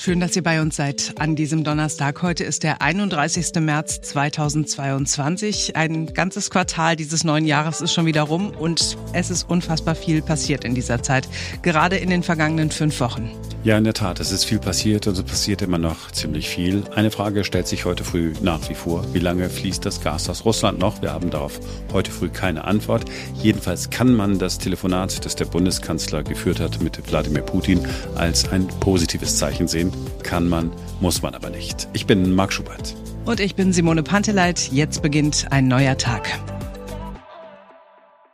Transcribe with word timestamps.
Schön, 0.00 0.20
dass 0.20 0.36
ihr 0.36 0.44
bei 0.44 0.62
uns 0.62 0.76
seid 0.76 1.14
an 1.18 1.34
diesem 1.34 1.64
Donnerstag. 1.64 2.22
Heute 2.22 2.44
ist 2.44 2.62
der 2.62 2.82
31. 2.82 3.54
März 3.58 4.00
2022. 4.02 5.74
Ein 5.74 6.14
ganzes 6.14 6.50
Quartal 6.50 6.94
dieses 6.94 7.24
neuen 7.24 7.44
Jahres 7.44 7.80
ist 7.80 7.94
schon 7.94 8.06
wieder 8.06 8.22
rum 8.22 8.52
und 8.56 8.96
es 9.12 9.28
ist 9.28 9.50
unfassbar 9.50 9.96
viel 9.96 10.22
passiert 10.22 10.64
in 10.64 10.76
dieser 10.76 11.02
Zeit, 11.02 11.28
gerade 11.62 11.96
in 11.96 12.10
den 12.10 12.22
vergangenen 12.22 12.70
fünf 12.70 13.00
Wochen. 13.00 13.32
Ja, 13.64 13.76
in 13.76 13.82
der 13.82 13.92
Tat, 13.92 14.20
es 14.20 14.30
ist 14.30 14.44
viel 14.44 14.60
passiert 14.60 15.08
und 15.08 15.18
es 15.18 15.24
passiert 15.24 15.62
immer 15.62 15.78
noch 15.78 16.12
ziemlich 16.12 16.48
viel. 16.48 16.84
Eine 16.94 17.10
Frage 17.10 17.42
stellt 17.42 17.66
sich 17.66 17.84
heute 17.84 18.04
früh 18.04 18.32
nach 18.40 18.68
wie 18.70 18.74
vor. 18.74 19.04
Wie 19.12 19.18
lange 19.18 19.50
fließt 19.50 19.84
das 19.84 20.00
Gas 20.00 20.30
aus 20.30 20.44
Russland 20.44 20.78
noch? 20.78 21.02
Wir 21.02 21.12
haben 21.12 21.30
darauf 21.30 21.58
heute 21.92 22.12
früh 22.12 22.28
keine 22.28 22.64
Antwort. 22.64 23.04
Jedenfalls 23.42 23.90
kann 23.90 24.14
man 24.14 24.38
das 24.38 24.58
Telefonat, 24.58 25.24
das 25.24 25.34
der 25.34 25.46
Bundeskanzler 25.46 26.22
geführt 26.22 26.60
hat 26.60 26.80
mit 26.80 27.10
Wladimir 27.10 27.42
Putin, 27.42 27.80
als 28.14 28.48
ein 28.48 28.68
positives 28.80 29.38
Zeichen 29.38 29.66
sehen. 29.66 29.87
Kann 30.22 30.48
man, 30.48 30.70
muss 31.00 31.22
man 31.22 31.34
aber 31.34 31.50
nicht. 31.50 31.88
Ich 31.92 32.06
bin 32.06 32.34
Marc 32.34 32.52
Schubert. 32.52 32.94
Und 33.24 33.40
ich 33.40 33.54
bin 33.54 33.72
Simone 33.72 34.02
Panteleit. 34.02 34.70
Jetzt 34.72 35.02
beginnt 35.02 35.46
ein 35.50 35.68
neuer 35.68 35.98
Tag. 35.98 36.28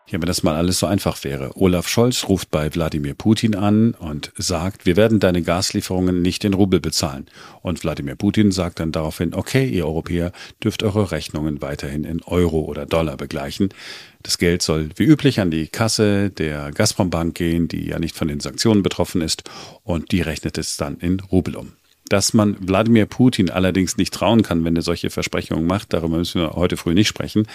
Ja, 0.07 0.21
wenn 0.21 0.27
das 0.27 0.43
mal 0.43 0.55
alles 0.55 0.81
so 0.81 0.87
einfach 0.87 1.25
wäre. 1.25 1.53
Olaf 1.55 1.89
Scholz 1.89 2.29
ruft 2.29 2.51
bei 2.51 2.73
Wladimir 2.75 3.15
Putin 3.15 3.55
an 3.55 3.95
und 3.95 4.33
sagt, 4.37 4.85
wir 4.85 4.97
werden 4.97 5.19
deine 5.19 5.41
Gaslieferungen 5.41 6.21
nicht 6.21 6.45
in 6.45 6.53
Rubel 6.53 6.79
bezahlen. 6.79 7.25
Und 7.63 7.83
Wladimir 7.83 8.15
Putin 8.15 8.53
sagt 8.53 8.81
dann 8.81 8.93
daraufhin, 8.93 9.33
okay, 9.33 9.67
ihr 9.67 9.87
Europäer 9.87 10.33
dürft 10.63 10.83
eure 10.83 11.11
Rechnungen 11.11 11.63
weiterhin 11.63 12.05
in 12.05 12.23
Euro 12.23 12.61
oder 12.61 12.85
Dollar 12.85 13.17
begleichen. 13.17 13.71
Das 14.23 14.37
Geld 14.37 14.61
soll 14.61 14.91
wie 14.97 15.05
üblich 15.05 15.41
an 15.41 15.51
die 15.51 15.69
Kasse 15.69 16.29
der 16.29 16.71
Gazprom-Bank 16.73 17.35
gehen, 17.35 17.69
die 17.69 17.87
ja 17.89 17.99
nicht 17.99 18.15
von 18.15 18.29
den 18.29 18.41
Sanktionen 18.41 18.83
betroffen 18.83 19.23
ist, 19.23 19.45
und 19.85 20.13
die 20.13 20.21
rechnet 20.21 20.59
es 20.59 20.77
dann 20.77 20.99
in 20.99 21.21
Rubel 21.21 21.57
um. 21.57 21.73
Dass 22.09 22.35
man 22.35 22.57
Wladimir 22.61 23.07
Putin 23.07 23.51
allerdings 23.51 23.97
nicht 23.97 24.13
trauen 24.13 24.43
kann, 24.43 24.65
wenn 24.65 24.77
er 24.77 24.83
solche 24.83 25.11
Versprechungen 25.11 25.67
macht, 25.67 25.93
darüber 25.93 26.19
müssen 26.19 26.41
wir 26.41 26.51
heute 26.51 26.77
früh 26.77 26.95
nicht 26.95 27.09
sprechen. 27.09 27.47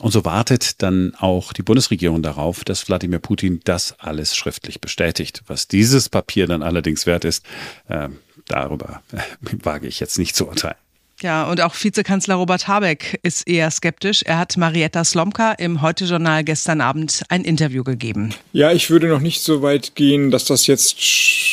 Und 0.00 0.12
so 0.12 0.24
wartet 0.24 0.82
dann 0.82 1.14
auch 1.18 1.52
die 1.52 1.62
Bundesregierung 1.62 2.22
darauf, 2.22 2.64
dass 2.64 2.88
Wladimir 2.88 3.18
Putin 3.18 3.60
das 3.64 3.94
alles 3.98 4.34
schriftlich 4.34 4.80
bestätigt. 4.80 5.42
Was 5.46 5.68
dieses 5.68 6.08
Papier 6.08 6.46
dann 6.46 6.62
allerdings 6.62 7.06
wert 7.06 7.24
ist, 7.24 7.44
äh, 7.88 8.08
darüber 8.46 9.02
äh, 9.12 9.18
wage 9.62 9.86
ich 9.86 10.00
jetzt 10.00 10.18
nicht 10.18 10.34
zu 10.34 10.48
urteilen. 10.48 10.76
Ja, 11.20 11.50
und 11.50 11.60
auch 11.60 11.74
Vizekanzler 11.74 12.36
Robert 12.36 12.68
Habeck 12.68 13.18
ist 13.22 13.48
eher 13.48 13.70
skeptisch. 13.70 14.22
Er 14.22 14.38
hat 14.38 14.56
Marietta 14.56 15.04
Slomka 15.04 15.52
im 15.52 15.82
Heute-Journal 15.82 16.44
gestern 16.44 16.80
Abend 16.80 17.24
ein 17.28 17.42
Interview 17.42 17.82
gegeben. 17.82 18.34
Ja, 18.52 18.72
ich 18.72 18.88
würde 18.88 19.08
noch 19.08 19.20
nicht 19.20 19.42
so 19.42 19.62
weit 19.62 19.96
gehen, 19.96 20.30
dass 20.30 20.44
das 20.44 20.68
jetzt 20.68 20.96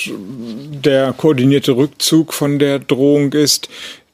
der 0.07 1.13
koordinierte 1.13 1.75
Rückzug 1.75 2.33
von 2.33 2.59
der 2.59 2.77
Drohung 2.77 3.33
ist 3.33 3.69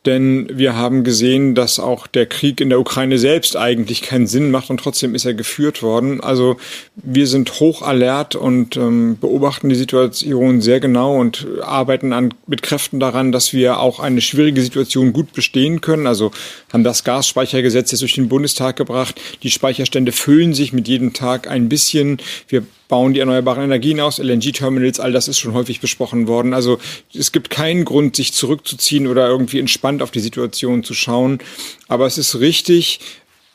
denn 0.06 0.50
wir 0.52 0.76
haben 0.76 1.04
gesehen, 1.04 1.54
dass 1.54 1.80
auch 1.80 2.08
der 2.08 2.26
Krieg 2.26 2.60
in 2.60 2.70
der 2.70 2.80
Ukraine 2.80 3.20
selbst 3.20 3.56
eigentlich 3.56 4.02
keinen 4.02 4.26
Sinn 4.26 4.50
macht 4.50 4.72
und 4.72 4.80
trotzdem 4.80 5.14
ist 5.14 5.26
er 5.26 5.36
geführt 5.36 5.84
worden. 5.84 6.22
Also 6.22 6.58
wir 6.96 7.28
sind 7.28 7.60
hoch 7.60 7.84
alert 7.84 8.36
und 8.36 8.78
ähm, 8.78 9.20
beobachten 9.20 9.70
die 9.70 9.76
Situation 9.76 10.62
sehr 10.62 10.80
genau 10.80 11.20
und 11.20 11.46
arbeiten 11.62 12.14
an, 12.14 12.34
mit 12.48 12.64
Kräften 12.64 13.00
daran, 13.00 13.32
dass 13.32 13.54
wir 13.54 13.80
auch 13.80 14.00
eine 14.00 14.22
schwierige 14.22 14.64
Situation 14.64 15.14
gut 15.14 15.34
bestehen 15.34 15.82
können. 15.82 16.08
Also 16.08 16.32
haben 16.74 16.84
das 16.84 17.04
Gasspeichergesetz 17.04 17.92
jetzt 17.92 18.02
durch 18.02 18.16
den 18.16 18.28
Bundestag 18.30 18.78
gebracht. 18.78 19.22
Die 19.44 19.52
Speicherstände 19.52 20.12
füllen 20.12 20.56
sich 20.56 20.74
mit 20.74 20.88
jedem 20.88 21.14
Tag 21.14 21.48
ein 21.48 21.70
bisschen. 21.70 22.18
Wir 22.48 22.64
bauen 22.92 23.14
die 23.14 23.22
erneuerbaren 23.22 23.64
Energien 23.64 24.02
aus, 24.02 24.18
LNG-Terminals, 24.18 25.00
all 25.00 25.14
das 25.14 25.30
ist 25.30 25.40
schon 25.40 25.54
häufig 25.54 25.80
besprochen 25.80 26.28
worden. 26.28 26.54
Also 26.54 26.78
es 27.14 27.32
gibt 27.32 27.50
keinen 27.50 27.86
Grund, 27.86 28.18
sich 28.18 28.34
zurückzuziehen 28.34 29.08
oder 29.08 29.30
irgendwie 29.30 29.60
entspannt 29.60 30.02
auf 30.02 30.12
die 30.12 30.20
Situation 30.20 30.84
zu 30.84 30.94
schauen. 30.94 31.40
Aber 31.88 32.06
es 32.06 32.18
ist 32.18 32.42
richtig, 32.42 33.00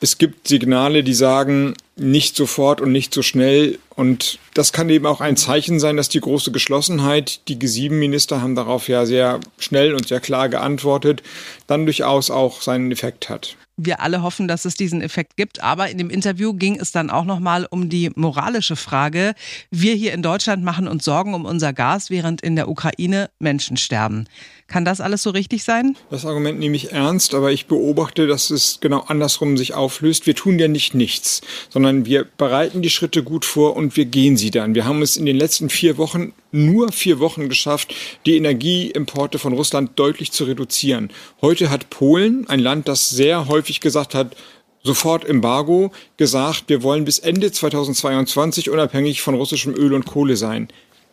es 0.01 0.17
gibt 0.17 0.47
Signale, 0.47 1.03
die 1.03 1.13
sagen, 1.13 1.75
nicht 1.95 2.35
sofort 2.35 2.81
und 2.81 2.91
nicht 2.91 3.13
so 3.13 3.21
schnell. 3.21 3.77
Und 3.97 4.37
das 4.53 4.73
kann 4.73 4.89
eben 4.89 5.07
auch 5.07 5.21
ein 5.21 5.37
Zeichen 5.37 5.79
sein, 5.79 5.97
dass 5.97 6.07
die 6.07 6.19
große 6.19 6.51
Geschlossenheit, 6.51 7.41
die 7.47 7.57
G7-Minister 7.57 8.43
haben 8.43 8.53
darauf 8.53 8.87
ja 8.87 9.07
sehr 9.07 9.39
schnell 9.57 9.95
und 9.95 10.07
sehr 10.07 10.19
klar 10.19 10.49
geantwortet, 10.49 11.23
dann 11.65 11.85
durchaus 11.85 12.29
auch 12.29 12.61
seinen 12.61 12.91
Effekt 12.91 13.27
hat 13.27 13.57
wir 13.77 14.01
alle 14.01 14.23
hoffen, 14.23 14.47
dass 14.47 14.65
es 14.65 14.73
diesen 14.73 15.01
Effekt 15.01 15.37
gibt. 15.37 15.63
Aber 15.63 15.89
in 15.89 15.99
dem 15.99 16.09
Interview 16.09 16.53
ging 16.53 16.79
es 16.79 16.91
dann 16.91 17.11
auch 17.11 17.25
nochmal 17.25 17.67
um 17.69 17.89
die 17.89 18.11
moralische 18.15 18.75
Frage. 18.75 19.33
Wir 19.69 19.93
hier 19.93 20.13
in 20.13 20.23
Deutschland 20.23 20.63
machen 20.63 20.87
uns 20.87 21.05
Sorgen 21.05 21.35
um 21.35 21.45
unser 21.45 21.73
Gas, 21.73 22.09
während 22.09 22.41
in 22.41 22.55
der 22.55 22.69
Ukraine 22.69 23.29
Menschen 23.39 23.77
sterben. 23.77 24.25
Kann 24.67 24.83
das 24.83 24.99
alles 24.99 25.23
so 25.23 25.29
richtig 25.29 25.63
sein? 25.63 25.95
Das 26.09 26.25
Argument 26.25 26.59
nehme 26.59 26.75
ich 26.75 26.91
ernst, 26.91 27.33
aber 27.33 27.51
ich 27.51 27.67
beobachte, 27.67 28.27
dass 28.27 28.49
es 28.49 28.79
genau 28.81 29.01
andersrum 29.07 29.55
sich 29.55 29.75
auflöst. 29.75 30.25
Wir 30.25 30.35
tun 30.35 30.59
ja 30.59 30.67
nicht 30.67 30.93
nichts, 30.93 31.41
sondern 31.69 32.05
wir 32.05 32.25
bereiten 32.25 32.81
die 32.81 32.89
Schritte 32.89 33.23
gut 33.23 33.45
vor 33.45 33.77
und 33.77 33.86
wir 33.95 34.05
gehen 34.05 34.37
sie 34.37 34.51
dann. 34.51 34.75
Wir 34.75 34.85
haben 34.85 35.01
es 35.01 35.17
in 35.17 35.25
den 35.25 35.37
letzten 35.37 35.69
vier 35.69 35.97
Wochen, 35.97 36.33
nur 36.51 36.91
vier 36.91 37.19
Wochen 37.19 37.47
geschafft, 37.47 37.93
die 38.25 38.35
Energieimporte 38.35 39.39
von 39.39 39.53
Russland 39.53 39.91
deutlich 39.95 40.31
zu 40.31 40.43
reduzieren. 40.43 41.09
Heute 41.41 41.69
hat 41.69 41.89
Polen, 41.89 42.47
ein 42.49 42.59
Land, 42.59 42.87
das 42.87 43.09
sehr 43.09 43.47
häufig 43.47 43.79
gesagt 43.79 44.15
hat, 44.15 44.35
sofort 44.83 45.25
Embargo 45.25 45.91
gesagt, 46.17 46.65
wir 46.67 46.83
wollen 46.83 47.05
bis 47.05 47.19
Ende 47.19 47.51
2022 47.51 48.69
unabhängig 48.69 49.21
von 49.21 49.35
russischem 49.35 49.73
Öl 49.73 49.93
und 49.93 50.05
Kohle 50.05 50.37
sein 50.37 50.67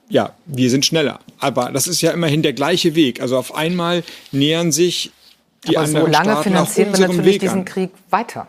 ja, 0.09 0.33
wir 0.47 0.71
sind 0.71 0.85
schneller. 0.85 1.21
Aber 1.39 1.71
das 1.73 1.87
ist 1.87 2.01
ja 2.03 2.11
immerhin 2.13 2.43
der 2.43 2.53
gleiche 2.53 2.95
Weg. 2.95 3.21
Also 3.21 3.37
auf 3.37 3.55
einmal 3.55 4.05
nähern 4.33 4.73
sich 4.73 5.11
die 5.67 5.77
Aber 5.77 5.87
anderen 5.87 6.07
so 6.07 6.13
lange 6.13 6.31
Staaten 6.31 6.43
finanzieren 6.43 6.93
wir 6.93 7.09
natürlich 7.09 7.27
Weg 7.27 7.41
diesen 7.41 7.59
an. 7.61 7.65
Krieg 7.65 7.91
weiter. 8.11 8.49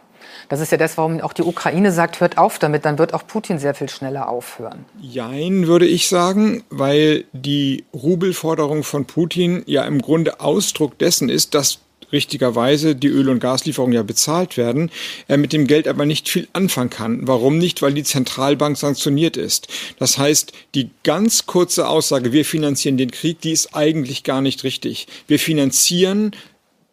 Das 0.49 0.59
ist 0.59 0.71
ja 0.71 0.77
das, 0.77 0.97
warum 0.97 1.21
auch 1.21 1.33
die 1.33 1.43
Ukraine 1.43 1.91
sagt, 1.91 2.19
hört 2.19 2.37
auf 2.37 2.59
damit, 2.59 2.85
dann 2.85 2.97
wird 2.97 3.13
auch 3.13 3.25
Putin 3.27 3.59
sehr 3.59 3.73
viel 3.73 3.89
schneller 3.89 4.29
aufhören. 4.29 4.85
Jein, 5.01 5.67
würde 5.67 5.85
ich 5.85 6.07
sagen, 6.07 6.63
weil 6.69 7.25
die 7.33 7.85
Rubelforderung 7.93 8.83
von 8.83 9.05
Putin 9.05 9.63
ja 9.65 9.83
im 9.83 10.01
Grunde 10.01 10.39
Ausdruck 10.39 10.97
dessen 10.97 11.29
ist, 11.29 11.53
dass 11.53 11.79
richtigerweise 12.11 12.95
die 12.95 13.07
Öl- 13.07 13.29
und 13.29 13.39
Gaslieferungen 13.39 13.93
ja 13.93 14.03
bezahlt 14.03 14.57
werden, 14.57 14.91
er 15.27 15.37
mit 15.37 15.53
dem 15.53 15.67
Geld 15.67 15.87
aber 15.87 16.05
nicht 16.05 16.29
viel 16.29 16.47
anfangen 16.53 16.89
kann. 16.89 17.27
Warum 17.27 17.57
nicht? 17.57 17.81
Weil 17.81 17.93
die 17.93 18.03
Zentralbank 18.03 18.77
sanktioniert 18.77 19.37
ist. 19.37 19.67
Das 19.99 20.17
heißt, 20.17 20.53
die 20.75 20.89
ganz 21.03 21.45
kurze 21.45 21.87
Aussage, 21.87 22.31
wir 22.31 22.45
finanzieren 22.45 22.97
den 22.97 23.11
Krieg, 23.11 23.41
die 23.41 23.51
ist 23.51 23.75
eigentlich 23.75 24.23
gar 24.23 24.41
nicht 24.41 24.63
richtig. 24.63 25.07
Wir 25.27 25.39
finanzieren 25.39 26.31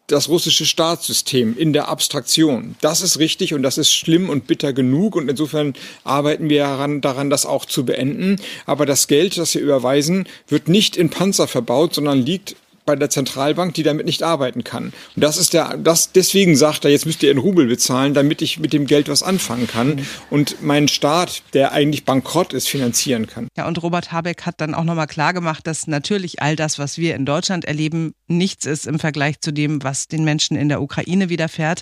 das 0.07 0.27
russische 0.27 0.65
Staatssystem 0.65 1.57
in 1.57 1.71
der 1.71 1.87
Abstraktion. 1.87 2.75
Das 2.81 3.01
ist 3.01 3.19
richtig 3.19 3.53
und 3.53 3.63
das 3.63 3.77
ist 3.77 3.93
schlimm 3.93 4.29
und 4.29 4.47
bitter 4.47 4.73
genug 4.73 5.15
und 5.15 5.29
insofern 5.29 5.73
arbeiten 6.03 6.49
wir 6.49 6.63
daran, 6.63 7.01
daran, 7.01 7.29
das 7.29 7.45
auch 7.45 7.65
zu 7.65 7.85
beenden. 7.85 8.37
Aber 8.65 8.85
das 8.85 9.07
Geld, 9.07 9.37
das 9.37 9.53
wir 9.55 9.61
überweisen, 9.61 10.27
wird 10.47 10.67
nicht 10.67 10.97
in 10.97 11.09
Panzer 11.09 11.47
verbaut, 11.47 11.93
sondern 11.93 12.19
liegt 12.19 12.55
bei 12.85 12.95
der 12.95 13.09
Zentralbank, 13.09 13.73
die 13.73 13.83
damit 13.83 14.05
nicht 14.05 14.23
arbeiten 14.23 14.63
kann. 14.63 14.93
Und 15.15 15.23
das 15.23 15.37
ist 15.37 15.53
der, 15.53 15.77
das, 15.77 16.11
deswegen 16.11 16.55
sagt 16.55 16.85
er, 16.85 16.91
jetzt 16.91 17.05
müsst 17.05 17.23
ihr 17.23 17.31
in 17.31 17.37
Rubel 17.37 17.67
bezahlen, 17.67 18.13
damit 18.13 18.41
ich 18.41 18.59
mit 18.59 18.73
dem 18.73 18.85
Geld 18.85 19.09
was 19.09 19.23
anfangen 19.23 19.67
kann 19.67 20.05
und 20.29 20.61
meinen 20.61 20.87
Staat, 20.87 21.43
der 21.53 21.71
eigentlich 21.71 22.05
bankrott 22.05 22.53
ist, 22.53 22.67
finanzieren 22.67 23.27
kann. 23.27 23.47
Ja, 23.57 23.67
und 23.67 23.81
Robert 23.81 24.11
Habeck 24.11 24.45
hat 24.45 24.61
dann 24.61 24.73
auch 24.73 24.83
nochmal 24.83 25.07
klar 25.07 25.33
gemacht, 25.33 25.65
dass 25.67 25.87
natürlich 25.87 26.41
all 26.41 26.55
das, 26.55 26.79
was 26.79 26.97
wir 26.97 27.15
in 27.15 27.25
Deutschland 27.25 27.65
erleben, 27.65 28.13
nichts 28.27 28.65
ist 28.65 28.87
im 28.87 28.99
Vergleich 28.99 29.39
zu 29.39 29.51
dem, 29.51 29.83
was 29.83 30.07
den 30.07 30.23
Menschen 30.23 30.57
in 30.57 30.69
der 30.69 30.81
Ukraine 30.81 31.29
widerfährt. 31.29 31.81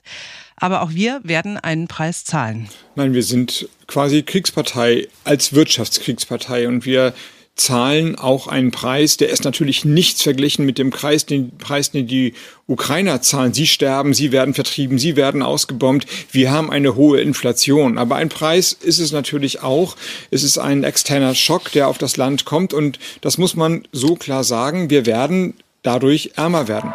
Aber 0.55 0.83
auch 0.83 0.91
wir 0.91 1.21
werden 1.23 1.57
einen 1.57 1.87
Preis 1.87 2.23
zahlen. 2.23 2.69
Nein, 2.95 3.13
wir 3.13 3.23
sind 3.23 3.67
quasi 3.87 4.21
Kriegspartei 4.23 5.07
als 5.23 5.53
Wirtschaftskriegspartei 5.53 6.67
und 6.67 6.85
wir 6.85 7.13
zahlen 7.55 8.15
auch 8.15 8.47
einen 8.47 8.71
Preis, 8.71 9.17
der 9.17 9.29
ist 9.29 9.43
natürlich 9.43 9.85
nichts 9.85 10.21
verglichen 10.21 10.65
mit 10.65 10.77
dem 10.77 10.89
Preis, 10.89 11.25
den 11.25 11.57
Preis, 11.57 11.91
den 11.91 12.07
die 12.07 12.33
Ukrainer 12.67 13.21
zahlen. 13.21 13.53
Sie 13.53 13.67
sterben, 13.67 14.13
sie 14.13 14.31
werden 14.31 14.53
vertrieben, 14.53 14.97
sie 14.97 15.15
werden 15.15 15.43
ausgebombt. 15.43 16.07
Wir 16.31 16.51
haben 16.51 16.71
eine 16.71 16.95
hohe 16.95 17.21
Inflation. 17.21 17.97
Aber 17.97 18.15
ein 18.15 18.29
Preis 18.29 18.71
ist 18.73 18.99
es 18.99 19.11
natürlich 19.11 19.61
auch. 19.61 19.95
Es 20.31 20.43
ist 20.43 20.57
ein 20.57 20.83
externer 20.83 21.35
Schock, 21.35 21.71
der 21.71 21.87
auf 21.87 21.97
das 21.97 22.17
Land 22.17 22.45
kommt. 22.45 22.73
Und 22.73 22.99
das 23.21 23.37
muss 23.37 23.55
man 23.55 23.87
so 23.91 24.15
klar 24.15 24.43
sagen. 24.43 24.89
Wir 24.89 25.05
werden 25.05 25.53
dadurch 25.83 26.31
ärmer 26.35 26.67
werden. 26.67 26.93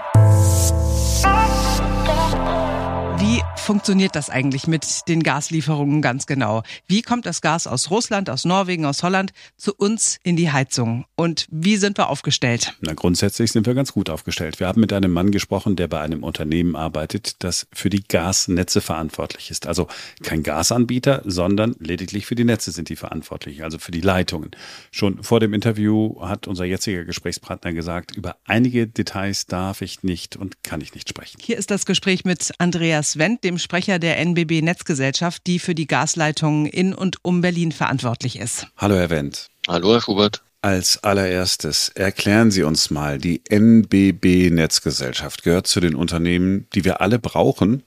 Funktioniert 3.67 4.15
das 4.15 4.31
eigentlich 4.31 4.69
mit 4.69 5.09
den 5.09 5.25
Gaslieferungen 5.25 6.01
ganz 6.01 6.27
genau? 6.27 6.63
Wie 6.87 7.03
kommt 7.03 7.27
das 7.27 7.41
Gas 7.41 7.67
aus 7.67 7.91
Russland, 7.91 8.31
aus 8.31 8.45
Norwegen, 8.45 8.85
aus 8.85 9.03
Holland 9.03 9.33
zu 9.57 9.75
uns 9.75 10.21
in 10.23 10.37
die 10.37 10.53
Heizung? 10.53 11.05
Und 11.17 11.49
wie 11.51 11.77
sind 11.77 11.99
wir 11.99 12.09
aufgestellt? 12.09 12.75
Na, 12.81 12.95
grundsätzlich 12.95 13.51
sind 13.51 13.67
wir 13.67 13.75
ganz 13.75 13.93
gut 13.93 14.09
aufgestellt. 14.09 14.61
Wir 14.61 14.69
haben 14.69 14.81
mit 14.81 14.93
einem 14.93 15.13
Mann 15.13 15.33
gesprochen, 15.33 15.75
der 15.75 15.89
bei 15.89 16.01
einem 16.01 16.23
Unternehmen 16.23 16.77
arbeitet, 16.77 17.43
das 17.43 17.67
für 17.73 17.91
die 17.91 18.05
Gasnetze 18.07 18.81
verantwortlich 18.81 19.51
ist. 19.51 19.67
Also 19.67 19.89
kein 20.23 20.45
Gasanbieter, 20.45 21.23
sondern 21.25 21.75
lediglich 21.81 22.25
für 22.25 22.37
die 22.37 22.45
Netze 22.45 22.71
sind 22.71 22.89
die 22.89 22.95
verantwortlich, 22.95 23.65
also 23.65 23.81
für 23.81 23.91
die 23.91 24.01
Leitungen. 24.01 24.53
Schon 24.93 25.25
vor 25.25 25.41
dem 25.41 25.53
Interview 25.53 26.21
hat 26.21 26.47
unser 26.47 26.67
jetziger 26.67 27.05
Gesprächspartner 27.05 27.73
gesagt, 27.73 28.15
über 28.15 28.37
einige 28.45 28.87
Details 28.87 29.47
darf 29.47 29.83
ich 29.83 30.05
nicht 30.05 30.37
und 30.37 30.63
kann 30.63 30.81
ich 30.81 30.95
nicht 30.95 31.09
sprechen. 31.09 31.39
Hier 31.43 31.59
ist 31.59 31.73
das 31.73 31.85
Gespräch 31.85 32.25
mit 32.25 32.53
Andreas 32.59 33.19
Wendt, 33.19 33.43
dem 33.43 33.56
Sprecher 33.59 33.99
der 33.99 34.19
NBB 34.19 34.63
Netzgesellschaft, 34.63 35.47
die 35.47 35.59
für 35.59 35.75
die 35.75 35.87
Gasleitungen 35.87 36.67
in 36.67 36.95
und 36.95 37.17
um 37.23 37.41
Berlin 37.41 37.73
verantwortlich 37.73 38.39
ist. 38.39 38.67
Hallo, 38.77 38.97
Herr 38.97 39.11
Wendt. 39.11 39.49
Hallo, 39.69 39.93
Herr 39.93 40.01
Schubert. 40.01 40.43
Als 40.63 41.05
allererstes 41.05 41.91
erklären 41.91 42.51
Sie 42.51 42.65
uns 42.65 42.91
mal, 42.91 43.19
die 43.19 43.43
NBB 43.49 44.51
Netzgesellschaft 44.51 45.45
gehört 45.45 45.67
zu 45.67 45.81
den 45.81 45.95
Unternehmen, 45.95 46.67
die 46.75 46.85
wir 46.85 47.01
alle 47.01 47.19
brauchen, 47.19 47.85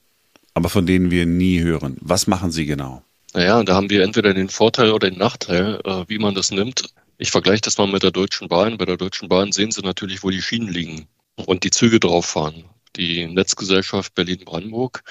aber 0.54 0.68
von 0.68 0.86
denen 0.86 1.10
wir 1.10 1.26
nie 1.26 1.60
hören. 1.60 1.98
Was 2.00 2.26
machen 2.26 2.50
Sie 2.50 2.66
genau? 2.66 3.02
Naja, 3.34 3.62
da 3.62 3.74
haben 3.74 3.90
wir 3.90 4.02
entweder 4.02 4.34
den 4.34 4.48
Vorteil 4.48 4.92
oder 4.92 5.10
den 5.10 5.18
Nachteil, 5.18 5.80
äh, 5.84 6.04
wie 6.08 6.18
man 6.18 6.34
das 6.34 6.50
nimmt. 6.50 6.92
Ich 7.18 7.30
vergleiche 7.30 7.60
das 7.60 7.76
mal 7.76 7.86
mit 7.86 8.02
der 8.02 8.12
Deutschen 8.12 8.48
Bahn. 8.48 8.78
Bei 8.78 8.86
der 8.86 8.96
Deutschen 8.96 9.28
Bahn 9.28 9.52
sehen 9.52 9.70
Sie 9.70 9.82
natürlich, 9.82 10.22
wo 10.22 10.30
die 10.30 10.40
Schienen 10.40 10.68
liegen 10.68 11.06
und 11.36 11.64
die 11.64 11.70
Züge 11.70 12.00
drauf 12.00 12.24
fahren. 12.26 12.64
Die 12.96 13.26
Netzgesellschaft 13.26 14.14
Berlin-Brandenburg, 14.14 15.02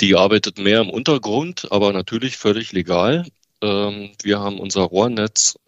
die 0.00 0.14
arbeitet 0.14 0.58
mehr 0.58 0.80
im 0.80 0.90
Untergrund, 0.90 1.70
aber 1.70 1.92
natürlich 1.92 2.36
völlig 2.36 2.72
legal. 2.72 3.26
Ähm, 3.62 4.12
wir 4.22 4.40
haben 4.40 4.58
unser 4.58 4.82
Rohrnetz, 4.82 5.58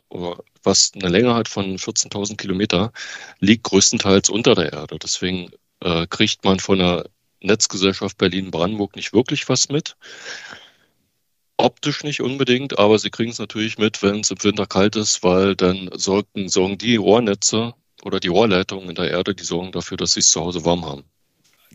was 0.62 0.92
eine 0.94 1.08
Länge 1.08 1.34
hat 1.34 1.48
von 1.48 1.78
14.000 1.78 2.36
Kilometer, 2.36 2.92
liegt 3.40 3.64
größtenteils 3.64 4.30
unter 4.30 4.54
der 4.54 4.72
Erde. 4.72 4.98
Deswegen 4.98 5.50
äh, 5.80 6.06
kriegt 6.06 6.44
man 6.44 6.60
von 6.60 6.78
der 6.78 7.08
Netzgesellschaft 7.40 8.18
Berlin-Brandenburg 8.18 8.96
nicht 8.96 9.12
wirklich 9.12 9.48
was 9.48 9.68
mit. 9.68 9.96
Optisch 11.56 12.04
nicht 12.04 12.20
unbedingt, 12.20 12.78
aber 12.78 12.98
sie 12.98 13.10
kriegen 13.10 13.32
es 13.32 13.38
natürlich 13.38 13.78
mit, 13.78 14.02
wenn 14.02 14.20
es 14.20 14.30
im 14.30 14.42
Winter 14.42 14.66
kalt 14.66 14.96
ist, 14.96 15.22
weil 15.24 15.56
dann 15.56 15.90
sorgen, 15.94 16.48
sorgen 16.48 16.78
die 16.78 16.96
Rohrnetze 16.96 17.74
oder 18.04 18.20
die 18.20 18.28
Rohrleitungen 18.28 18.88
in 18.88 18.94
der 18.94 19.10
Erde, 19.10 19.34
die 19.34 19.44
sorgen 19.44 19.72
dafür, 19.72 19.96
dass 19.96 20.12
sie 20.12 20.20
es 20.20 20.30
zu 20.30 20.40
Hause 20.40 20.64
warm 20.64 20.84
haben. 20.84 21.04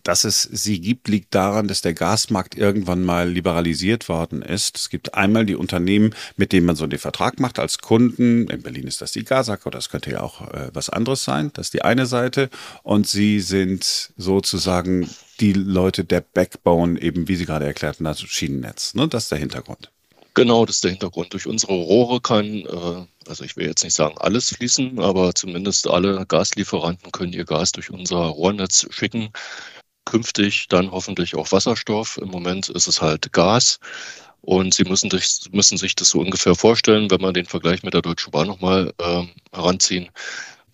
Dass 0.04 0.26
es 0.26 0.42
sie 0.42 0.82
gibt, 0.82 1.08
liegt 1.08 1.34
daran, 1.34 1.68
dass 1.68 1.82
der 1.82 1.94
Gasmarkt 1.94 2.56
irgendwann 2.56 3.04
mal 3.04 3.30
liberalisiert 3.30 4.10
worden 4.10 4.42
ist. 4.42 4.78
Es 4.78 4.90
gibt 4.90 5.14
einmal 5.16 5.46
die 5.46 5.56
Unternehmen, 5.56 6.14
mit 6.36 6.52
denen 6.52 6.66
man 6.66 6.76
so 6.76 6.88
den 6.88 7.00
Vertrag 7.00 7.40
macht 7.40 7.58
als 7.58 7.80
Kunden. 7.80 8.48
In 8.48 8.62
Berlin 8.62 8.88
ist 8.88 9.02
das 9.02 9.14
die 9.14 9.24
Gasak 9.24 9.66
oder 9.66 9.78
das 9.78 9.90
könnte 9.90 10.12
ja 10.12 10.22
auch 10.22 10.42
äh, 10.54 10.70
was 10.74 10.90
anderes 10.90 11.24
sein. 11.24 11.52
Das 11.54 11.68
ist 11.68 11.74
die 11.74 11.84
eine 11.84 12.06
Seite. 12.06 12.50
Und 12.84 13.08
sie 13.08 13.40
sind 13.40 14.12
sozusagen 14.18 15.10
die 15.40 15.54
Leute 15.54 16.04
der 16.04 16.22
Backbone, 16.22 17.02
eben 17.02 17.28
wie 17.28 17.36
Sie 17.36 17.46
gerade 17.46 17.66
erklärten, 17.66 18.04
das 18.04 18.22
Schienennetz. 18.22 18.94
Ne? 18.94 19.08
Das 19.08 19.24
ist 19.24 19.32
der 19.32 19.40
Hintergrund. 19.40 19.90
Genau, 20.36 20.66
das 20.66 20.78
ist 20.78 20.84
der 20.84 20.92
Hintergrund. 20.92 21.34
Durch 21.34 21.46
unsere 21.46 21.74
Rohre 21.74 22.20
kann, 22.20 22.46
äh, 22.46 23.06
also 23.28 23.44
ich 23.44 23.56
will 23.56 23.68
jetzt 23.68 23.84
nicht 23.84 23.94
sagen 23.94 24.16
alles 24.18 24.50
fließen, 24.50 25.00
aber 25.00 25.36
zumindest 25.36 25.88
alle 25.88 26.26
Gaslieferanten 26.26 27.12
können 27.12 27.34
ihr 27.34 27.46
Gas 27.46 27.72
durch 27.72 27.92
unser 27.92 28.18
Rohrnetz 28.18 28.88
schicken. 28.90 29.30
Künftig 30.06 30.68
dann 30.70 30.92
hoffentlich 30.92 31.36
auch 31.36 31.52
Wasserstoff. 31.52 32.18
Im 32.18 32.30
Moment 32.30 32.70
ist 32.70 32.88
es 32.88 33.02
halt 33.02 33.32
Gas. 33.34 33.80
Und 34.42 34.74
Sie 34.74 34.84
müssen, 34.84 35.10
durch, 35.10 35.40
müssen 35.52 35.78
sich 35.78 35.96
das 35.96 36.10
so 36.10 36.20
ungefähr 36.20 36.56
vorstellen, 36.56 37.10
wenn 37.10 37.22
man 37.22 37.34
den 37.34 37.46
Vergleich 37.46 37.84
mit 37.84 37.94
der 37.94 38.02
Deutschen 38.02 38.32
Bahn 38.32 38.48
nochmal 38.48 38.94
äh, 38.98 39.24
heranziehen. 39.54 40.10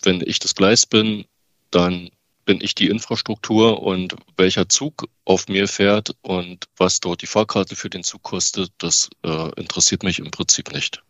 Wenn 0.01 0.21
ich 0.21 0.39
das 0.39 0.55
Gleis 0.55 0.87
bin, 0.87 1.25
dann 1.69 2.09
bin 2.45 2.61
ich 2.61 2.73
die 2.73 2.87
Infrastruktur 2.87 3.83
und 3.83 4.15
welcher 4.35 4.67
Zug 4.69 5.07
auf 5.23 5.47
mir 5.49 5.67
fährt 5.67 6.15
und 6.23 6.65
was 6.77 6.99
dort 6.99 7.21
die 7.21 7.27
Fahrkarte 7.27 7.75
für 7.75 7.91
den 7.91 8.03
Zug 8.03 8.23
kostet, 8.23 8.71
das 8.79 9.07
äh, 9.23 9.51
interessiert 9.59 10.01
mich 10.01 10.17
im 10.17 10.31
Prinzip 10.31 10.71
nicht. 10.73 11.03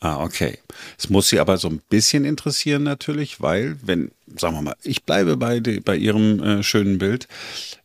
Ah, 0.00 0.22
okay. 0.22 0.58
Es 0.96 1.10
muss 1.10 1.28
Sie 1.28 1.40
aber 1.40 1.58
so 1.58 1.68
ein 1.68 1.80
bisschen 1.88 2.24
interessieren 2.24 2.84
natürlich, 2.84 3.40
weil, 3.40 3.76
wenn, 3.82 4.12
sagen 4.36 4.54
wir 4.54 4.62
mal, 4.62 4.76
ich 4.84 5.04
bleibe 5.04 5.36
bei, 5.36 5.60
bei 5.60 5.96
Ihrem 5.96 6.40
äh, 6.40 6.62
schönen 6.62 6.98
Bild, 6.98 7.26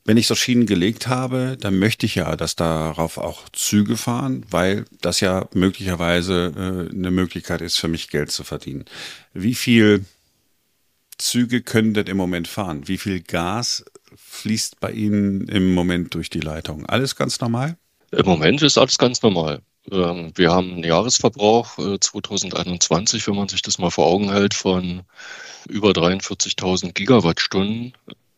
wenn 0.06 0.18
ich 0.18 0.28
so 0.28 0.36
Schienen 0.36 0.68
gelegt 0.68 1.08
habe, 1.08 1.58
dann 1.60 1.80
möchte 1.80 2.06
ich 2.06 2.16
ja, 2.16 2.36
dass 2.36 2.56
darauf 2.56 3.18
auch 3.18 3.50
Züge 3.50 3.98
fahren, 3.98 4.46
weil 4.52 4.86
das 5.02 5.22
ja 5.22 5.48
möglicherweise 5.54 6.54
äh, 6.56 6.96
eine 6.96 7.10
Möglichkeit 7.10 7.62
ist, 7.62 7.78
für 7.78 7.88
mich 7.88 8.10
Geld 8.10 8.32
zu 8.32 8.44
verdienen. 8.44 8.86
Wie 9.34 9.56
viel 9.56 10.06
Züge 11.18 11.62
können 11.62 11.96
denn 11.96 12.08
im 12.08 12.18
Moment 12.18 12.48
fahren? 12.48 12.88
Wie 12.88 13.00
viel 13.00 13.22
Gas 13.22 13.86
fließt 14.16 14.80
bei 14.80 14.92
Ihnen 14.92 15.48
im 15.48 15.74
Moment 15.74 16.14
durch 16.14 16.30
die 16.30 16.42
Leitung? 16.42 16.86
Alles 16.86 17.16
ganz 17.16 17.40
normal? 17.40 17.78
Im 18.12 18.26
Moment 18.26 18.62
ist 18.62 18.78
alles 18.78 19.00
ganz 19.00 19.24
normal. 19.24 19.64
Ähm, 19.92 20.32
wir 20.36 20.52
haben 20.52 20.74
einen 20.74 20.84
Jahresverbrauch 20.84 21.78
2021, 22.00 23.24
äh, 23.24 23.28
wenn 23.28 23.36
man 23.36 23.50
sich 23.50 23.62
das 23.62 23.78
mal 23.78 23.92
vor 23.92 24.08
Augen 24.08 24.32
hält, 24.32 24.54
von 24.54 25.04
über 25.68 25.92
43.000 25.92 26.94
Gigawattstunden. 26.94 27.94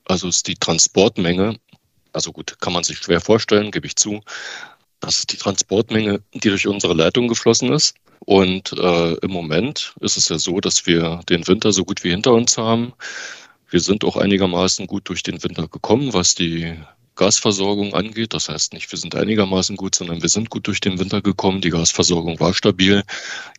Also 0.05 0.27
ist 0.27 0.47
die 0.47 0.55
Transportmenge, 0.55 1.57
also 2.13 2.31
gut, 2.31 2.57
kann 2.61 2.73
man 2.73 2.83
sich 2.83 2.99
schwer 2.99 3.21
vorstellen, 3.21 3.71
gebe 3.71 3.87
ich 3.87 3.95
zu. 3.95 4.21
Das 4.99 5.19
ist 5.19 5.31
die 5.31 5.37
Transportmenge, 5.37 6.21
die 6.33 6.49
durch 6.49 6.67
unsere 6.67 6.93
Leitung 6.93 7.27
geflossen 7.27 7.71
ist. 7.73 7.95
Und 8.19 8.71
äh, 8.73 9.13
im 9.15 9.31
Moment 9.31 9.93
ist 9.99 10.17
es 10.17 10.29
ja 10.29 10.39
so, 10.39 10.59
dass 10.59 10.85
wir 10.85 11.21
den 11.29 11.47
Winter 11.47 11.71
so 11.71 11.83
gut 11.83 12.03
wie 12.03 12.11
hinter 12.11 12.33
uns 12.33 12.57
haben. 12.57 12.93
Wir 13.69 13.81
sind 13.81 14.03
auch 14.03 14.15
einigermaßen 14.15 14.87
gut 14.87 15.09
durch 15.09 15.21
den 15.21 15.43
Winter 15.43 15.67
gekommen, 15.67 16.13
was 16.13 16.33
die 16.33 16.75
Gasversorgung 17.15 17.93
angeht. 17.93 18.33
Das 18.33 18.49
heißt 18.49 18.73
nicht, 18.73 18.91
wir 18.91 18.99
sind 18.99 19.15
einigermaßen 19.15 19.75
gut, 19.75 19.95
sondern 19.95 20.21
wir 20.21 20.29
sind 20.29 20.49
gut 20.49 20.67
durch 20.67 20.79
den 20.79 20.99
Winter 20.99 21.21
gekommen. 21.21 21.61
Die 21.61 21.69
Gasversorgung 21.69 22.39
war 22.39 22.53
stabil. 22.53 23.03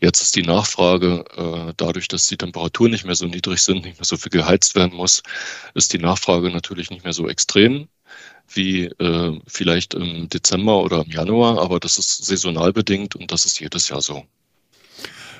Jetzt 0.01 0.21
ist 0.23 0.37
die 0.37 0.43
Nachfrage, 0.43 1.25
äh, 1.37 1.73
dadurch, 1.77 2.09
dass 2.09 2.27
die 2.27 2.37
Temperaturen 2.37 2.91
nicht 2.91 3.05
mehr 3.05 3.15
so 3.15 3.27
niedrig 3.27 3.61
sind, 3.61 3.85
nicht 3.85 3.99
mehr 3.99 4.05
so 4.05 4.17
viel 4.17 4.31
geheizt 4.31 4.75
werden 4.75 4.97
muss, 4.97 5.23
ist 5.75 5.93
die 5.93 5.99
Nachfrage 5.99 6.51
natürlich 6.51 6.91
nicht 6.91 7.05
mehr 7.05 7.13
so 7.13 7.29
extrem 7.29 7.89
wie 8.49 8.85
äh, 8.85 9.41
vielleicht 9.47 9.95
im 9.95 10.29
Dezember 10.29 10.83
oder 10.83 11.05
im 11.05 11.11
Januar, 11.11 11.61
aber 11.61 11.81
das 11.81 11.99
ist 11.99 12.25
saisonal 12.25 12.73
bedingt 12.73 13.17
und 13.17 13.33
das 13.33 13.45
ist 13.45 13.59
jedes 13.61 13.89
Jahr 13.89 14.03
so. 14.03 14.25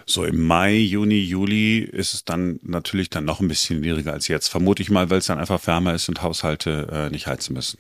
So 0.09 0.25
im 0.25 0.47
Mai, 0.47 0.77
Juni, 0.77 1.19
Juli 1.19 1.79
ist 1.81 2.15
es 2.15 2.25
dann 2.25 2.61
natürlich 2.63 3.11
dann 3.11 3.25
noch 3.25 3.41
ein 3.41 3.49
bisschen 3.49 3.81
niedriger 3.81 4.13
als 4.13 4.29
jetzt. 4.29 4.49
Vermute 4.49 4.81
ich 4.81 4.91
mal, 4.91 5.11
weil 5.11 5.19
es 5.19 5.27
dann 5.27 5.41
einfach 5.41 5.67
wärmer 5.67 5.95
ist 5.95 6.09
und 6.09 6.23
Haushalte 6.23 6.89
äh, 6.93 7.11
nicht 7.11 7.27
heizen 7.27 7.55
müssen. 7.55 7.79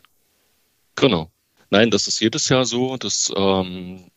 Genau. 0.96 1.30
Nein, 1.70 1.90
das 1.90 2.06
ist 2.08 2.20
jedes 2.20 2.48
Jahr 2.48 2.64
so. 2.64 2.96
Das, 2.96 3.32
ähm, 3.36 4.10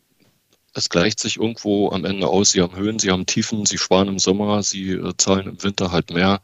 es 0.73 0.89
gleicht 0.89 1.19
sich 1.19 1.37
irgendwo 1.37 1.91
am 1.91 2.05
Ende 2.05 2.27
aus. 2.27 2.51
Sie 2.51 2.61
haben 2.61 2.75
Höhen, 2.75 2.99
sie 2.99 3.11
haben 3.11 3.25
Tiefen, 3.25 3.65
sie 3.65 3.77
sparen 3.77 4.07
im 4.07 4.19
Sommer, 4.19 4.63
sie 4.63 4.91
äh, 4.91 5.13
zahlen 5.17 5.47
im 5.47 5.63
Winter 5.63 5.91
halt 5.91 6.11
mehr. 6.11 6.41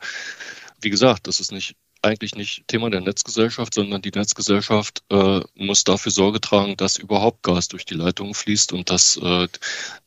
Wie 0.82 0.90
gesagt, 0.90 1.28
das 1.28 1.40
ist 1.40 1.52
nicht 1.52 1.76
eigentlich 2.02 2.36
nicht 2.36 2.68
Thema 2.68 2.90
der 2.92 3.02
Netzgesellschaft, 3.02 3.74
sondern 3.74 4.02
die 4.02 4.12
Netzgesellschaft 4.12 5.04
äh, 5.10 5.42
muss 5.56 5.84
dafür 5.84 6.12
Sorge 6.12 6.40
tragen, 6.40 6.78
dass 6.78 6.98
überhaupt 6.98 7.42
Gas 7.44 7.68
durch 7.68 7.86
die 7.86 7.96
Leitungen 7.96 8.36
fließt 8.36 8.74
und 8.74 8.90
dass 8.92 9.18
äh, 9.18 9.48